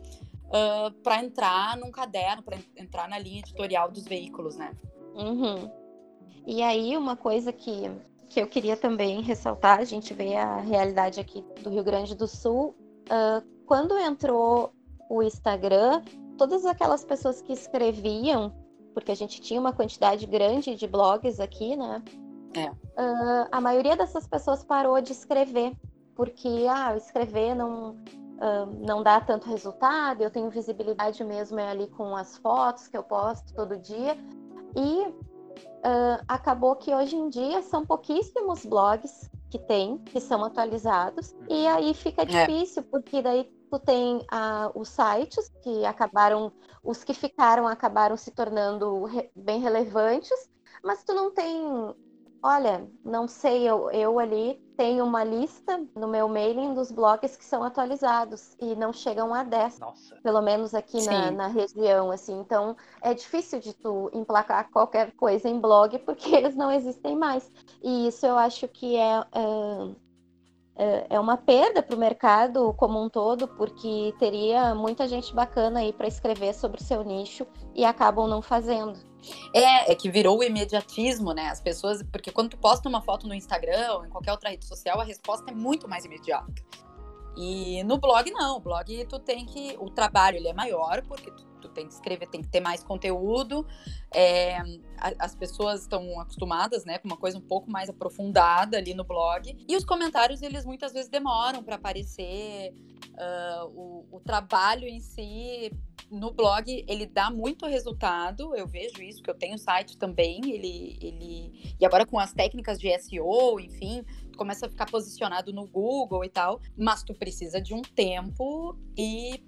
Uh, 0.52 0.92
para 1.02 1.24
entrar 1.24 1.78
num 1.78 1.90
caderno, 1.90 2.42
para 2.42 2.58
entrar 2.76 3.08
na 3.08 3.18
linha 3.18 3.38
editorial 3.38 3.90
dos 3.90 4.04
veículos, 4.04 4.54
né? 4.54 4.76
Uhum. 5.14 5.70
E 6.46 6.62
aí, 6.62 6.94
uma 6.94 7.16
coisa 7.16 7.52
que, 7.52 7.90
que 8.28 8.38
eu 8.38 8.46
queria 8.46 8.76
também 8.76 9.22
ressaltar, 9.22 9.78
a 9.78 9.84
gente 9.84 10.12
vê 10.12 10.34
a 10.36 10.58
realidade 10.58 11.18
aqui 11.20 11.42
do 11.62 11.70
Rio 11.70 11.82
Grande 11.82 12.14
do 12.14 12.28
Sul, 12.28 12.76
uh, 13.06 13.46
quando 13.64 13.96
entrou 13.96 14.74
o 15.08 15.22
Instagram, 15.22 16.02
todas 16.42 16.66
aquelas 16.66 17.04
pessoas 17.04 17.40
que 17.40 17.52
escreviam, 17.52 18.52
porque 18.92 19.12
a 19.12 19.14
gente 19.14 19.40
tinha 19.40 19.60
uma 19.60 19.72
quantidade 19.72 20.26
grande 20.26 20.74
de 20.74 20.88
blogs 20.88 21.38
aqui, 21.38 21.76
né? 21.76 22.02
É. 22.52 22.68
Uh, 22.68 23.48
a 23.52 23.60
maioria 23.60 23.96
dessas 23.96 24.26
pessoas 24.26 24.64
parou 24.64 25.00
de 25.00 25.12
escrever, 25.12 25.72
porque 26.16 26.66
ah, 26.68 26.96
escrever 26.96 27.54
não, 27.54 27.90
uh, 27.92 28.66
não 28.84 29.04
dá 29.04 29.20
tanto 29.20 29.48
resultado, 29.48 30.20
eu 30.20 30.32
tenho 30.32 30.50
visibilidade 30.50 31.22
mesmo 31.22 31.60
é 31.60 31.70
ali 31.70 31.86
com 31.86 32.16
as 32.16 32.36
fotos 32.38 32.88
que 32.88 32.96
eu 32.96 33.04
posto 33.04 33.54
todo 33.54 33.78
dia. 33.78 34.16
E 34.74 35.06
uh, 35.06 36.24
acabou 36.26 36.74
que 36.74 36.92
hoje 36.92 37.14
em 37.14 37.28
dia 37.28 37.62
são 37.62 37.86
pouquíssimos 37.86 38.66
blogs 38.66 39.30
que 39.48 39.60
tem, 39.60 39.98
que 39.98 40.20
são 40.20 40.44
atualizados, 40.44 41.36
e 41.48 41.68
aí 41.68 41.94
fica 41.94 42.22
é. 42.22 42.24
difícil, 42.24 42.82
é. 42.82 42.86
porque 42.90 43.22
daí 43.22 43.48
tu 43.72 43.78
tem 43.78 44.22
ah, 44.30 44.70
os 44.74 44.90
sites 44.90 45.50
que 45.62 45.86
acabaram, 45.86 46.52
os 46.84 47.02
que 47.02 47.14
ficaram 47.14 47.66
acabaram 47.66 48.18
se 48.18 48.30
tornando 48.30 49.04
re, 49.04 49.30
bem 49.34 49.60
relevantes, 49.60 50.50
mas 50.84 51.02
tu 51.02 51.14
não 51.14 51.32
tem 51.32 51.94
Olha, 52.44 52.90
não 53.04 53.28
sei, 53.28 53.62
eu, 53.62 53.88
eu 53.92 54.18
ali 54.18 54.60
tenho 54.76 55.04
uma 55.04 55.22
lista 55.22 55.80
no 55.94 56.08
meu 56.08 56.28
mailing 56.28 56.74
dos 56.74 56.90
blogs 56.90 57.36
que 57.36 57.44
são 57.44 57.62
atualizados 57.62 58.56
e 58.60 58.74
não 58.74 58.92
chegam 58.92 59.32
a 59.32 59.44
10. 59.44 59.78
Nossa. 59.78 60.16
Pelo 60.24 60.42
menos 60.42 60.74
aqui 60.74 61.06
na, 61.06 61.30
na, 61.30 61.46
região, 61.46 62.10
assim. 62.10 62.36
Então, 62.40 62.76
é 63.00 63.14
difícil 63.14 63.60
de 63.60 63.72
tu 63.72 64.10
emplacar 64.12 64.68
qualquer 64.72 65.12
coisa 65.12 65.48
em 65.48 65.60
blog 65.60 65.96
porque 66.04 66.34
eles 66.34 66.56
não 66.56 66.72
existem 66.72 67.14
mais. 67.14 67.48
E 67.80 68.08
isso 68.08 68.26
eu 68.26 68.36
acho 68.36 68.66
que 68.66 68.96
é, 68.96 69.20
é 69.20 69.94
é, 70.76 71.06
é 71.10 71.20
uma 71.20 71.36
perda 71.36 71.82
para 71.82 71.94
o 71.94 71.98
mercado 71.98 72.72
como 72.74 73.02
um 73.02 73.08
todo, 73.08 73.46
porque 73.46 74.14
teria 74.18 74.74
muita 74.74 75.06
gente 75.06 75.34
bacana 75.34 75.80
aí 75.80 75.92
para 75.92 76.06
escrever 76.06 76.54
sobre 76.54 76.80
o 76.80 76.84
seu 76.84 77.04
nicho 77.04 77.46
e 77.74 77.84
acabam 77.84 78.28
não 78.28 78.40
fazendo. 78.40 78.98
É, 79.54 79.92
é 79.92 79.94
que 79.94 80.10
virou 80.10 80.38
o 80.38 80.42
imediatismo, 80.42 81.32
né? 81.32 81.48
As 81.48 81.60
pessoas, 81.60 82.02
porque 82.02 82.32
quando 82.32 82.50
tu 82.50 82.58
posta 82.58 82.88
uma 82.88 83.02
foto 83.02 83.28
no 83.28 83.34
Instagram 83.34 83.92
ou 83.94 84.06
em 84.06 84.10
qualquer 84.10 84.32
outra 84.32 84.50
rede 84.50 84.66
social, 84.66 85.00
a 85.00 85.04
resposta 85.04 85.50
é 85.50 85.54
muito 85.54 85.88
mais 85.88 86.04
imediata. 86.04 86.52
E 87.36 87.82
no 87.84 87.98
blog 87.98 88.30
não, 88.30 88.56
o 88.56 88.60
blog 88.60 89.06
tu 89.06 89.18
tem 89.18 89.46
que, 89.46 89.76
o 89.78 89.88
trabalho 89.88 90.36
ele 90.36 90.48
é 90.48 90.52
maior 90.52 91.02
porque 91.06 91.30
tu 91.30 91.51
tu 91.62 91.68
tem 91.68 91.86
que 91.86 91.94
escrever, 91.94 92.26
tem 92.26 92.42
que 92.42 92.48
ter 92.48 92.60
mais 92.60 92.82
conteúdo. 92.82 93.66
É, 94.14 94.58
as 95.18 95.34
pessoas 95.34 95.82
estão 95.82 96.20
acostumadas, 96.20 96.84
né, 96.84 96.98
com 96.98 97.08
uma 97.08 97.16
coisa 97.16 97.38
um 97.38 97.42
pouco 97.42 97.70
mais 97.70 97.88
aprofundada 97.88 98.76
ali 98.76 98.92
no 98.94 99.04
blog. 99.04 99.56
E 99.68 99.76
os 99.76 99.84
comentários, 99.84 100.42
eles 100.42 100.64
muitas 100.64 100.92
vezes 100.92 101.08
demoram 101.08 101.62
para 101.62 101.76
aparecer. 101.76 102.74
Uh, 103.12 103.66
o, 103.74 104.16
o 104.16 104.20
trabalho 104.20 104.88
em 104.88 104.98
si 104.98 105.70
no 106.12 106.30
blog 106.30 106.84
ele 106.86 107.06
dá 107.06 107.30
muito 107.30 107.66
resultado, 107.66 108.54
eu 108.54 108.66
vejo 108.66 109.02
isso, 109.02 109.22
que 109.22 109.30
eu 109.30 109.34
tenho 109.34 109.58
site 109.58 109.96
também, 109.96 110.40
ele, 110.44 110.98
ele 111.00 111.74
e 111.80 111.86
agora 111.86 112.04
com 112.04 112.18
as 112.18 112.32
técnicas 112.32 112.78
de 112.78 112.96
SEO, 112.98 113.58
enfim, 113.58 114.04
começa 114.36 114.66
a 114.66 114.68
ficar 114.68 114.86
posicionado 114.90 115.52
no 115.52 115.66
Google 115.66 116.24
e 116.24 116.28
tal, 116.28 116.60
mas 116.76 117.02
tu 117.02 117.14
precisa 117.14 117.60
de 117.60 117.72
um 117.72 117.80
tempo 117.80 118.76
e 118.96 119.42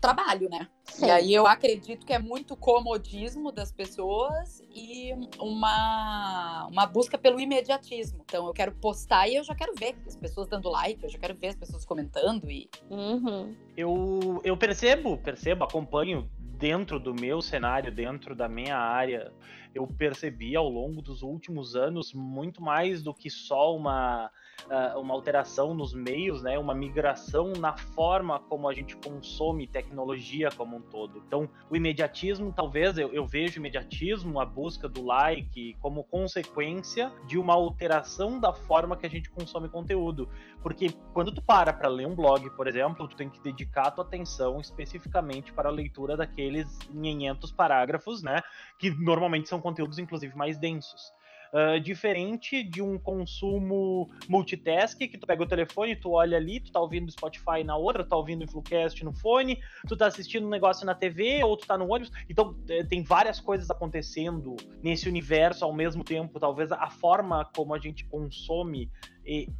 trabalho, 0.00 0.48
né? 0.48 0.66
Sim. 0.84 1.06
E 1.06 1.10
aí 1.10 1.34
eu 1.34 1.46
acredito 1.46 2.06
que 2.06 2.12
é 2.12 2.18
muito 2.18 2.56
comodismo 2.56 3.52
das 3.52 3.70
pessoas 3.70 4.62
e 4.74 5.12
uma, 5.38 6.66
uma 6.70 6.86
busca 6.86 7.18
pelo 7.18 7.38
imediatismo. 7.38 8.22
Então 8.24 8.46
eu 8.46 8.52
quero 8.52 8.72
postar 8.72 9.28
e 9.28 9.36
eu 9.36 9.44
já 9.44 9.54
quero 9.54 9.74
ver 9.74 9.96
as 10.06 10.16
pessoas 10.16 10.48
dando 10.48 10.70
like, 10.70 11.04
eu 11.04 11.10
já 11.10 11.18
quero 11.18 11.34
ver 11.34 11.48
as 11.48 11.56
pessoas 11.56 11.84
comentando 11.84 12.50
e. 12.50 12.68
Uhum. 12.88 13.54
Eu, 13.76 14.40
eu 14.42 14.56
percebo, 14.56 15.18
percebo, 15.18 15.64
acompanho 15.64 16.28
dentro 16.38 17.00
do 17.00 17.14
meu 17.14 17.40
cenário, 17.40 17.90
dentro 17.90 18.34
da 18.34 18.48
minha 18.48 18.76
área, 18.76 19.32
eu 19.74 19.86
percebi 19.86 20.56
ao 20.56 20.68
longo 20.68 21.00
dos 21.00 21.22
últimos 21.22 21.76
anos 21.76 22.12
muito 22.12 22.62
mais 22.62 23.02
do 23.02 23.14
que 23.14 23.30
só 23.30 23.74
uma 23.76 24.30
uh, 24.66 24.98
uma 24.98 25.14
alteração 25.14 25.74
nos 25.74 25.94
meios, 25.94 26.42
né, 26.42 26.58
uma 26.58 26.74
migração 26.74 27.52
na 27.52 27.76
forma 27.76 28.38
como 28.40 28.68
a 28.68 28.74
gente 28.74 28.96
consome 28.96 29.66
tecnologia 29.66 30.50
como 30.50 30.76
um 30.76 30.82
todo. 30.82 31.22
Então, 31.26 31.48
o 31.68 31.76
imediatismo, 31.76 32.52
talvez 32.52 32.98
eu, 32.98 33.12
eu 33.12 33.24
vejo 33.24 33.58
imediatismo, 33.58 34.40
a 34.40 34.44
busca 34.44 34.88
do 34.88 35.04
like, 35.04 35.76
como 35.80 36.04
consequência 36.04 37.12
de 37.26 37.38
uma 37.38 37.54
alteração 37.54 38.38
da 38.38 38.52
forma 38.52 38.96
que 38.96 39.06
a 39.06 39.10
gente 39.10 39.30
consome 39.30 39.68
conteúdo. 39.68 40.28
Porque 40.62 40.90
quando 41.12 41.32
tu 41.32 41.42
para 41.42 41.72
para 41.72 41.88
ler 41.88 42.06
um 42.06 42.14
blog, 42.14 42.50
por 42.50 42.66
exemplo, 42.66 43.08
tu 43.08 43.16
tem 43.16 43.28
que 43.28 43.40
dedicar 43.40 43.88
a 43.88 43.90
tua 43.90 44.04
atenção 44.04 44.60
especificamente 44.60 45.52
para 45.52 45.68
a 45.68 45.72
leitura 45.72 46.16
daqueles 46.16 46.76
500 46.78 47.52
parágrafos, 47.52 48.22
né, 48.22 48.40
que 48.78 48.90
normalmente 48.90 49.48
são 49.48 49.59
conteúdos 49.60 49.98
inclusive 49.98 50.36
mais 50.36 50.58
densos. 50.58 51.12
Uh, 51.52 51.80
diferente 51.80 52.62
de 52.62 52.80
um 52.80 52.96
consumo 52.96 54.08
multitask, 54.28 54.96
que 54.96 55.18
tu 55.18 55.26
pega 55.26 55.42
o 55.42 55.46
telefone, 55.46 55.96
tu 55.96 56.12
olha 56.12 56.36
ali, 56.36 56.60
tu 56.60 56.70
tá 56.70 56.78
ouvindo 56.78 57.10
Spotify 57.10 57.64
na 57.64 57.76
outra, 57.76 58.04
tu 58.04 58.10
tá 58.10 58.16
ouvindo 58.16 58.42
o 58.42 58.44
Influcast 58.44 59.04
no 59.04 59.12
fone, 59.12 59.58
tu 59.88 59.96
tá 59.96 60.06
assistindo 60.06 60.46
um 60.46 60.48
negócio 60.48 60.86
na 60.86 60.94
TV, 60.94 61.42
ou 61.42 61.56
tu 61.56 61.66
tá 61.66 61.76
no 61.76 61.92
ônibus. 61.92 62.12
Então, 62.28 62.56
é, 62.68 62.84
tem 62.84 63.02
várias 63.02 63.40
coisas 63.40 63.68
acontecendo 63.68 64.54
nesse 64.80 65.08
universo 65.08 65.64
ao 65.64 65.72
mesmo 65.72 66.04
tempo. 66.04 66.38
Talvez 66.38 66.70
a 66.70 66.88
forma 66.88 67.44
como 67.56 67.74
a 67.74 67.80
gente 67.80 68.04
consome 68.04 68.88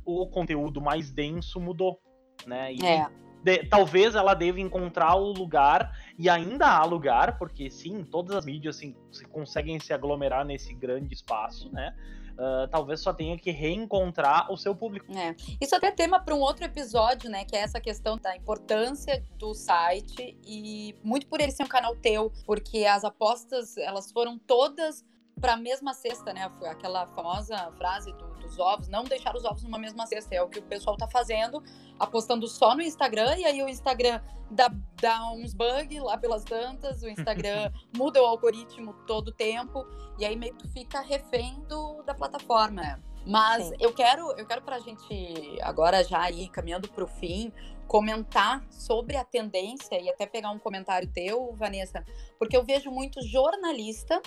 o 0.04 0.28
conteúdo 0.28 0.80
mais 0.80 1.10
denso 1.10 1.58
mudou, 1.58 2.00
né? 2.46 2.72
E, 2.72 2.86
é 2.86 3.06
de, 3.42 3.66
talvez 3.66 4.14
ela 4.14 4.34
deva 4.34 4.60
encontrar 4.60 5.14
o 5.16 5.32
lugar, 5.32 5.96
e 6.18 6.28
ainda 6.28 6.66
há 6.66 6.84
lugar, 6.84 7.38
porque 7.38 7.70
sim, 7.70 8.04
todas 8.04 8.36
as 8.36 8.44
mídias 8.44 8.76
assim, 8.76 8.94
se 9.10 9.24
conseguem 9.26 9.78
se 9.80 9.92
aglomerar 9.92 10.44
nesse 10.44 10.74
grande 10.74 11.14
espaço, 11.14 11.72
né? 11.72 11.94
Uh, 12.32 12.66
talvez 12.68 13.00
só 13.00 13.12
tenha 13.12 13.36
que 13.36 13.50
reencontrar 13.50 14.50
o 14.50 14.56
seu 14.56 14.74
público. 14.74 15.12
É. 15.12 15.36
Isso 15.60 15.76
até 15.76 15.88
é 15.88 15.90
tema 15.90 16.18
para 16.18 16.34
um 16.34 16.40
outro 16.40 16.64
episódio, 16.64 17.28
né? 17.28 17.44
Que 17.44 17.54
é 17.54 17.60
essa 17.60 17.78
questão 17.78 18.16
da 18.16 18.34
importância 18.34 19.22
do 19.36 19.52
site 19.52 20.38
e 20.46 20.94
muito 21.04 21.26
por 21.26 21.38
ele 21.38 21.52
ser 21.52 21.64
um 21.64 21.68
canal 21.68 21.94
teu, 21.96 22.32
porque 22.46 22.86
as 22.86 23.04
apostas 23.04 23.76
elas 23.76 24.10
foram 24.10 24.38
todas 24.38 25.04
para 25.40 25.54
a 25.54 25.56
mesma 25.56 25.94
cesta, 25.94 26.32
né? 26.32 26.50
Aquela 26.66 27.06
famosa 27.08 27.72
frase 27.78 28.12
do, 28.12 28.26
dos 28.34 28.58
ovos, 28.58 28.88
não 28.88 29.04
deixar 29.04 29.34
os 29.34 29.44
ovos 29.44 29.62
numa 29.62 29.78
mesma 29.78 30.06
cesta. 30.06 30.34
É 30.34 30.42
o 30.42 30.48
que 30.48 30.58
o 30.58 30.62
pessoal 30.62 30.96
tá 30.96 31.08
fazendo, 31.08 31.62
apostando 31.98 32.46
só 32.46 32.74
no 32.74 32.82
Instagram, 32.82 33.36
e 33.38 33.44
aí 33.44 33.62
o 33.62 33.68
Instagram 33.68 34.20
dá, 34.50 34.70
dá 35.00 35.30
uns 35.32 35.54
bugs 35.54 36.02
lá 36.02 36.18
pelas 36.18 36.44
tantas, 36.44 37.02
o 37.02 37.08
Instagram 37.08 37.72
muda 37.96 38.22
o 38.22 38.26
algoritmo 38.26 38.92
todo 39.06 39.28
o 39.28 39.32
tempo, 39.32 39.86
e 40.18 40.24
aí 40.24 40.36
meio 40.36 40.54
que 40.54 40.68
fica 40.68 41.00
refém 41.00 41.60
do, 41.68 42.02
da 42.02 42.14
plataforma. 42.14 42.82
Né? 42.82 43.02
Mas 43.26 43.66
Sim. 43.66 43.74
eu 43.80 43.92
quero, 43.92 44.32
eu 44.32 44.46
quero 44.46 44.62
pra 44.62 44.78
gente 44.78 45.58
agora 45.62 46.02
já 46.02 46.30
ir 46.30 46.48
caminhando 46.48 46.88
pro 46.88 47.06
fim, 47.06 47.52
comentar 47.86 48.64
sobre 48.70 49.16
a 49.16 49.24
tendência 49.24 50.00
e 50.00 50.08
até 50.08 50.24
pegar 50.24 50.50
um 50.50 50.58
comentário 50.58 51.10
teu, 51.12 51.52
Vanessa, 51.56 52.04
porque 52.38 52.56
eu 52.56 52.64
vejo 52.64 52.90
muito 52.90 53.20
jornalista 53.26 54.22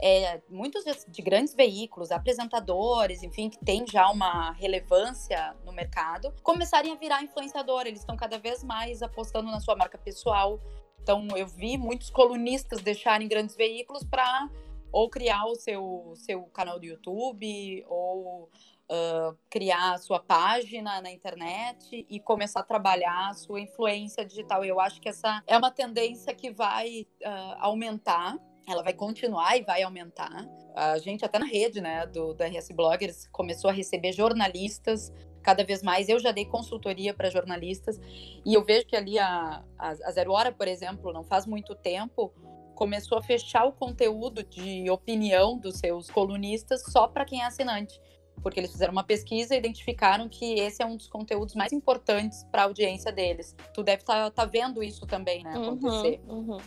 é, 0.00 0.40
muitos 0.48 0.84
de, 0.84 0.92
de, 1.08 1.22
grandes 1.22 1.54
veículos, 1.54 2.10
apresentadores, 2.10 3.22
enfim, 3.22 3.48
que 3.48 3.58
têm 3.58 3.84
já 3.86 4.10
uma 4.10 4.52
relevância 4.52 5.56
no 5.64 5.72
mercado, 5.72 6.34
começarem 6.42 6.92
a 6.92 6.96
virar 6.96 7.22
influenciador. 7.22 7.86
Eles 7.86 8.00
estão 8.00 8.16
cada 8.16 8.38
vez 8.38 8.62
mais 8.62 9.02
apostando 9.02 9.50
na 9.50 9.60
sua 9.60 9.76
marca 9.76 9.98
pessoal. 9.98 10.58
Então, 11.02 11.26
eu 11.36 11.46
vi 11.46 11.78
muitos 11.78 12.10
colunistas 12.10 12.82
deixarem 12.82 13.26
grandes 13.26 13.56
veículos 13.56 14.04
para 14.04 14.48
ou 14.92 15.08
criar 15.08 15.44
o 15.46 15.54
seu, 15.54 16.12
seu 16.16 16.42
canal 16.46 16.78
do 16.78 16.84
YouTube, 16.84 17.84
ou 17.88 18.50
uh, 18.90 19.38
criar 19.48 19.94
a 19.94 19.98
sua 19.98 20.18
página 20.18 21.00
na 21.00 21.10
internet 21.10 22.06
e 22.08 22.18
começar 22.20 22.60
a 22.60 22.64
trabalhar 22.64 23.28
a 23.28 23.34
sua 23.34 23.60
influência 23.60 24.24
digital. 24.24 24.64
Eu 24.64 24.80
acho 24.80 25.00
que 25.00 25.08
essa 25.08 25.42
é 25.46 25.56
uma 25.56 25.70
tendência 25.70 26.34
que 26.34 26.50
vai 26.50 27.06
uh, 27.22 27.56
aumentar 27.60 28.36
ela 28.70 28.82
vai 28.82 28.92
continuar 28.92 29.56
e 29.56 29.62
vai 29.62 29.82
aumentar. 29.82 30.46
A 30.74 30.98
gente 30.98 31.24
até 31.24 31.38
na 31.38 31.46
rede, 31.46 31.80
né, 31.80 32.06
do, 32.06 32.34
do 32.34 32.44
RS 32.44 32.70
Bloggers 32.70 33.26
começou 33.28 33.70
a 33.70 33.72
receber 33.72 34.12
jornalistas 34.12 35.12
cada 35.42 35.64
vez 35.64 35.82
mais. 35.82 36.08
Eu 36.08 36.18
já 36.18 36.32
dei 36.32 36.44
consultoria 36.44 37.14
para 37.14 37.30
jornalistas 37.30 37.98
e 38.44 38.54
eu 38.54 38.64
vejo 38.64 38.86
que 38.86 38.96
ali 38.96 39.18
a, 39.18 39.64
a, 39.78 39.88
a 39.88 40.10
Zero 40.12 40.32
Hora, 40.32 40.52
por 40.52 40.68
exemplo, 40.68 41.12
não 41.12 41.24
faz 41.24 41.46
muito 41.46 41.74
tempo, 41.74 42.32
começou 42.74 43.18
a 43.18 43.22
fechar 43.22 43.64
o 43.64 43.72
conteúdo 43.72 44.42
de 44.42 44.88
opinião 44.90 45.58
dos 45.58 45.78
seus 45.78 46.10
colunistas 46.10 46.82
só 46.84 47.08
para 47.08 47.24
quem 47.24 47.42
é 47.42 47.46
assinante 47.46 48.00
porque 48.42 48.58
eles 48.58 48.72
fizeram 48.72 48.92
uma 48.92 49.04
pesquisa 49.04 49.54
e 49.54 49.58
identificaram 49.58 50.28
que 50.28 50.54
esse 50.54 50.82
é 50.82 50.86
um 50.86 50.96
dos 50.96 51.06
conteúdos 51.06 51.54
mais 51.54 51.72
importantes 51.72 52.44
para 52.44 52.62
a 52.62 52.64
audiência 52.64 53.12
deles. 53.12 53.54
Tu 53.74 53.82
deve 53.82 54.02
estar 54.02 54.30
tá, 54.30 54.30
tá 54.30 54.44
vendo 54.44 54.82
isso 54.82 55.06
também, 55.06 55.44
né, 55.44 55.52
acontecer. 55.52 56.20
Uhum, 56.26 56.52
uhum. 56.52 56.58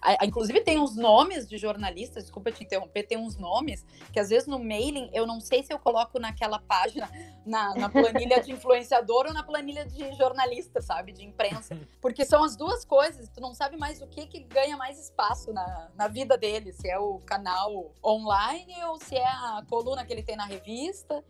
A, 0.00 0.22
a, 0.22 0.26
inclusive 0.26 0.60
tem 0.60 0.78
uns 0.78 0.96
nomes 0.96 1.48
de 1.48 1.58
jornalistas, 1.58 2.24
desculpa 2.24 2.50
te 2.50 2.64
interromper, 2.64 3.06
tem 3.06 3.18
uns 3.18 3.36
nomes 3.36 3.84
que 4.12 4.20
às 4.20 4.28
vezes 4.28 4.46
no 4.46 4.58
mailing 4.58 5.10
eu 5.12 5.26
não 5.26 5.40
sei 5.40 5.62
se 5.62 5.72
eu 5.72 5.78
coloco 5.78 6.18
naquela 6.18 6.58
página, 6.58 7.10
na, 7.44 7.74
na 7.74 7.88
planilha 7.88 8.40
de 8.40 8.52
influenciador 8.52 9.26
ou 9.26 9.32
na 9.32 9.42
planilha 9.42 9.84
de 9.84 10.12
jornalista, 10.14 10.80
sabe, 10.80 11.12
de 11.12 11.24
imprensa, 11.24 11.78
porque 12.00 12.24
são 12.24 12.44
as 12.44 12.56
duas 12.56 12.84
coisas, 12.84 13.28
tu 13.28 13.40
não 13.40 13.54
sabe 13.54 13.76
mais 13.76 14.00
o 14.00 14.06
que 14.06 14.26
que 14.26 14.40
ganha 14.40 14.76
mais 14.76 14.98
espaço 14.98 15.52
na, 15.52 15.90
na 15.94 16.08
vida 16.08 16.36
dele, 16.36 16.72
se 16.72 16.88
é 16.88 16.98
o 16.98 17.18
canal 17.20 17.92
online 18.04 18.74
ou 18.84 18.98
se 18.98 19.16
é 19.16 19.26
a 19.26 19.64
coluna 19.68 20.04
que 20.04 20.12
ele 20.12 20.22
tem 20.22 20.36
na 20.36 20.44
revista, 20.44 21.24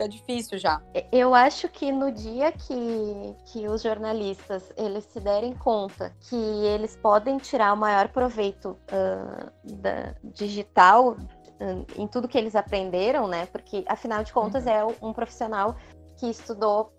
fica 0.00 0.08
difícil 0.08 0.58
já. 0.58 0.80
Eu 1.12 1.34
acho 1.34 1.68
que 1.68 1.92
no 1.92 2.10
dia 2.10 2.52
que, 2.52 3.36
que 3.46 3.68
os 3.68 3.82
jornalistas 3.82 4.72
eles 4.76 5.04
se 5.04 5.20
derem 5.20 5.54
conta 5.54 6.14
que 6.20 6.36
eles 6.36 6.96
podem 6.96 7.36
tirar 7.38 7.74
o 7.74 7.76
maior 7.76 8.08
proveito 8.08 8.78
uh, 8.92 9.50
da 9.76 10.14
digital 10.22 11.10
uh, 11.12 11.86
em 11.96 12.06
tudo 12.06 12.28
que 12.28 12.38
eles 12.38 12.56
aprenderam, 12.56 13.28
né? 13.28 13.46
Porque 13.46 13.84
afinal 13.86 14.24
de 14.24 14.32
contas 14.32 14.64
uhum. 14.64 14.72
é 14.72 14.86
um 15.02 15.12
profissional 15.12 15.76
que 16.16 16.26
estudou 16.26 16.92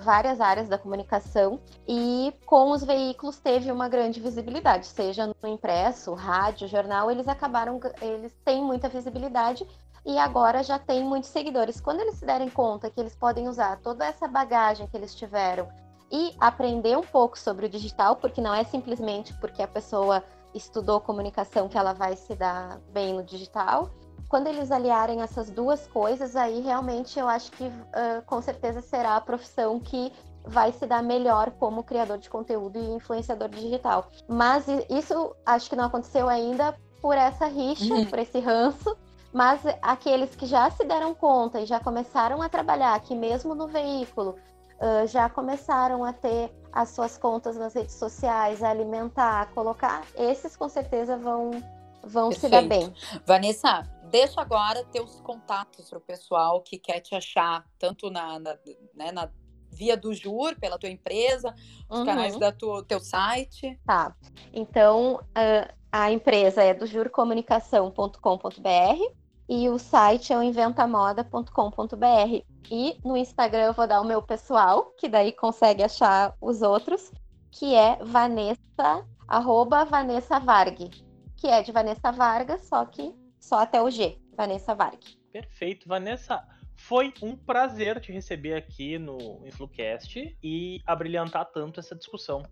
várias 0.00 0.40
áreas 0.40 0.68
da 0.68 0.76
comunicação 0.76 1.60
e 1.86 2.34
com 2.46 2.72
os 2.72 2.82
veículos 2.82 3.38
teve 3.38 3.70
uma 3.70 3.88
grande 3.88 4.20
visibilidade, 4.20 4.86
seja 4.86 5.24
no 5.24 5.48
impresso, 5.48 6.14
rádio, 6.14 6.66
jornal, 6.66 7.08
eles 7.08 7.28
acabaram, 7.28 7.78
eles 8.02 8.36
têm 8.44 8.60
muita 8.60 8.88
visibilidade 8.88 9.64
e 10.04 10.18
agora 10.18 10.62
já 10.62 10.78
tem 10.78 11.04
muitos 11.04 11.30
seguidores. 11.30 11.80
Quando 11.80 12.00
eles 12.00 12.14
se 12.14 12.24
derem 12.24 12.48
conta 12.48 12.90
que 12.90 13.00
eles 13.00 13.14
podem 13.14 13.48
usar 13.48 13.78
toda 13.80 14.06
essa 14.06 14.26
bagagem 14.26 14.86
que 14.86 14.96
eles 14.96 15.14
tiveram 15.14 15.68
e 16.10 16.34
aprender 16.40 16.96
um 16.96 17.02
pouco 17.02 17.38
sobre 17.38 17.66
o 17.66 17.68
digital, 17.68 18.16
porque 18.16 18.40
não 18.40 18.54
é 18.54 18.64
simplesmente 18.64 19.34
porque 19.34 19.62
a 19.62 19.68
pessoa 19.68 20.24
estudou 20.54 21.00
comunicação 21.00 21.68
que 21.68 21.76
ela 21.76 21.92
vai 21.92 22.16
se 22.16 22.34
dar 22.34 22.78
bem 22.92 23.14
no 23.14 23.22
digital. 23.22 23.90
Quando 24.28 24.46
eles 24.46 24.70
aliarem 24.70 25.22
essas 25.22 25.50
duas 25.50 25.86
coisas, 25.86 26.36
aí 26.36 26.60
realmente 26.60 27.18
eu 27.18 27.28
acho 27.28 27.50
que 27.52 27.64
uh, 27.64 28.22
com 28.26 28.40
certeza 28.42 28.80
será 28.80 29.16
a 29.16 29.20
profissão 29.20 29.80
que 29.80 30.12
vai 30.44 30.72
se 30.72 30.86
dar 30.86 31.02
melhor 31.02 31.50
como 31.52 31.82
criador 31.82 32.18
de 32.18 32.28
conteúdo 32.28 32.78
e 32.78 32.94
influenciador 32.94 33.48
digital. 33.48 34.08
Mas 34.26 34.66
isso 34.88 35.34
acho 35.44 35.68
que 35.68 35.76
não 35.76 35.84
aconteceu 35.84 36.28
ainda 36.28 36.74
por 37.00 37.16
essa 37.16 37.46
rixa, 37.46 37.92
uhum. 37.92 38.06
por 38.06 38.18
esse 38.18 38.40
ranço. 38.40 38.96
Mas 39.32 39.60
aqueles 39.82 40.34
que 40.34 40.46
já 40.46 40.70
se 40.70 40.84
deram 40.84 41.14
conta 41.14 41.60
e 41.60 41.66
já 41.66 41.78
começaram 41.78 42.40
a 42.40 42.48
trabalhar 42.48 42.94
aqui 42.94 43.14
mesmo 43.14 43.54
no 43.54 43.66
veículo, 43.66 44.36
uh, 44.78 45.06
já 45.06 45.28
começaram 45.28 46.04
a 46.04 46.12
ter 46.12 46.50
as 46.72 46.90
suas 46.90 47.18
contas 47.18 47.56
nas 47.56 47.74
redes 47.74 47.94
sociais, 47.94 48.62
a 48.62 48.70
alimentar, 48.70 49.42
a 49.42 49.46
colocar, 49.46 50.06
esses 50.16 50.56
com 50.56 50.68
certeza 50.68 51.16
vão, 51.16 51.62
vão 52.02 52.30
se 52.32 52.48
dar 52.48 52.62
bem. 52.62 52.92
Vanessa, 53.26 53.82
deixa 54.04 54.40
agora 54.40 54.84
teus 54.84 55.20
contatos 55.20 55.88
para 55.88 55.98
o 55.98 56.00
pessoal 56.00 56.62
que 56.62 56.78
quer 56.78 57.00
te 57.00 57.14
achar, 57.14 57.66
tanto 57.78 58.10
na, 58.10 58.38
na, 58.38 58.56
né, 58.94 59.12
na 59.12 59.28
via 59.70 59.96
do 59.96 60.12
Jur, 60.14 60.56
pela 60.58 60.78
tua 60.78 60.88
empresa, 60.88 61.54
os 61.88 61.98
uhum. 61.98 62.06
canais 62.06 62.36
do 62.36 62.82
teu 62.82 63.00
site. 63.00 63.78
Tá. 63.86 64.14
Então, 64.52 65.16
uh, 65.16 65.77
a 65.90 66.10
empresa 66.10 66.62
é 66.62 66.74
do 66.74 66.86
jurcomunicação.com.br 66.86 69.18
e 69.48 69.68
o 69.68 69.78
site 69.78 70.32
é 70.32 70.38
o 70.38 70.42
inventamoda.com.br. 70.42 72.44
E 72.70 72.98
no 73.02 73.16
Instagram 73.16 73.66
eu 73.66 73.72
vou 73.72 73.86
dar 73.86 74.00
o 74.00 74.04
meu 74.04 74.20
pessoal, 74.20 74.92
que 74.98 75.08
daí 75.08 75.32
consegue 75.32 75.82
achar 75.82 76.34
os 76.40 76.60
outros, 76.60 77.10
que 77.50 77.74
é 77.74 77.96
Vanessa, 78.04 79.06
arroba 79.26 79.86
Vanessa 79.86 80.38
Varg, 80.38 80.90
que 81.36 81.46
é 81.46 81.62
de 81.62 81.72
Vanessa 81.72 82.12
Vargas, 82.12 82.68
só 82.68 82.84
que 82.84 83.14
só 83.40 83.60
até 83.60 83.80
o 83.80 83.90
G, 83.90 84.18
Vanessa 84.36 84.74
Varg. 84.74 85.00
Perfeito, 85.32 85.88
Vanessa. 85.88 86.46
Foi 86.76 87.12
um 87.22 87.34
prazer 87.34 88.00
te 88.00 88.12
receber 88.12 88.54
aqui 88.54 88.98
no 88.98 89.18
InfluCast 89.44 90.36
e 90.42 90.80
abrilhantar 90.86 91.46
tanto 91.46 91.80
essa 91.80 91.96
discussão, 91.96 92.42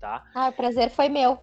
tá? 0.00 0.24
Ah, 0.34 0.48
o 0.48 0.52
prazer 0.52 0.90
foi 0.90 1.08
meu. 1.08 1.38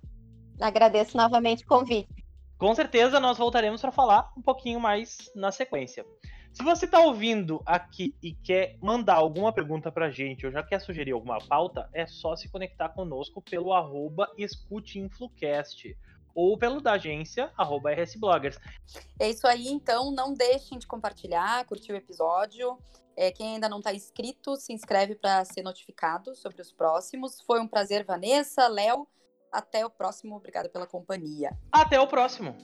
Agradeço 0.59 1.17
novamente 1.17 1.63
o 1.63 1.67
convite. 1.67 2.23
Com 2.57 2.73
certeza 2.73 3.19
nós 3.19 3.37
voltaremos 3.37 3.81
para 3.81 3.91
falar 3.91 4.31
um 4.37 4.41
pouquinho 4.41 4.79
mais 4.79 5.29
na 5.35 5.51
sequência. 5.51 6.05
Se 6.53 6.63
você 6.63 6.85
está 6.85 6.99
ouvindo 6.99 7.61
aqui 7.65 8.15
e 8.21 8.31
quer 8.31 8.77
mandar 8.79 9.15
alguma 9.15 9.51
pergunta 9.51 9.91
para 9.91 10.05
a 10.05 10.11
gente 10.11 10.45
ou 10.45 10.51
já 10.51 10.61
quer 10.61 10.79
sugerir 10.79 11.11
alguma 11.11 11.39
pauta, 11.39 11.89
é 11.91 12.05
só 12.05 12.35
se 12.35 12.47
conectar 12.47 12.89
conosco 12.89 13.41
pelo 13.41 13.73
arroba 13.73 14.31
escuteinflucast 14.37 15.97
ou 16.35 16.57
pelo 16.57 16.79
da 16.79 16.93
agência, 16.93 17.51
arroba 17.57 17.91
rsbloggers. 17.91 18.59
É 19.19 19.29
isso 19.29 19.47
aí, 19.47 19.67
então 19.67 20.11
não 20.11 20.33
deixem 20.33 20.77
de 20.77 20.85
compartilhar, 20.85 21.65
curtir 21.65 21.91
o 21.91 21.95
episódio. 21.95 22.77
É, 23.15 23.31
quem 23.31 23.55
ainda 23.55 23.67
não 23.67 23.79
está 23.79 23.93
inscrito, 23.93 24.55
se 24.55 24.73
inscreve 24.73 25.15
para 25.15 25.43
ser 25.45 25.63
notificado 25.63 26.35
sobre 26.35 26.61
os 26.61 26.71
próximos. 26.71 27.41
Foi 27.41 27.59
um 27.59 27.67
prazer, 27.67 28.03
Vanessa, 28.05 28.67
Léo. 28.67 29.07
Até 29.53 29.85
o 29.85 29.89
próximo. 29.89 30.35
Obrigada 30.35 30.67
pela 30.67 30.87
companhia. 30.87 31.55
Até 31.71 31.99
o 31.99 32.07
próximo. 32.07 32.57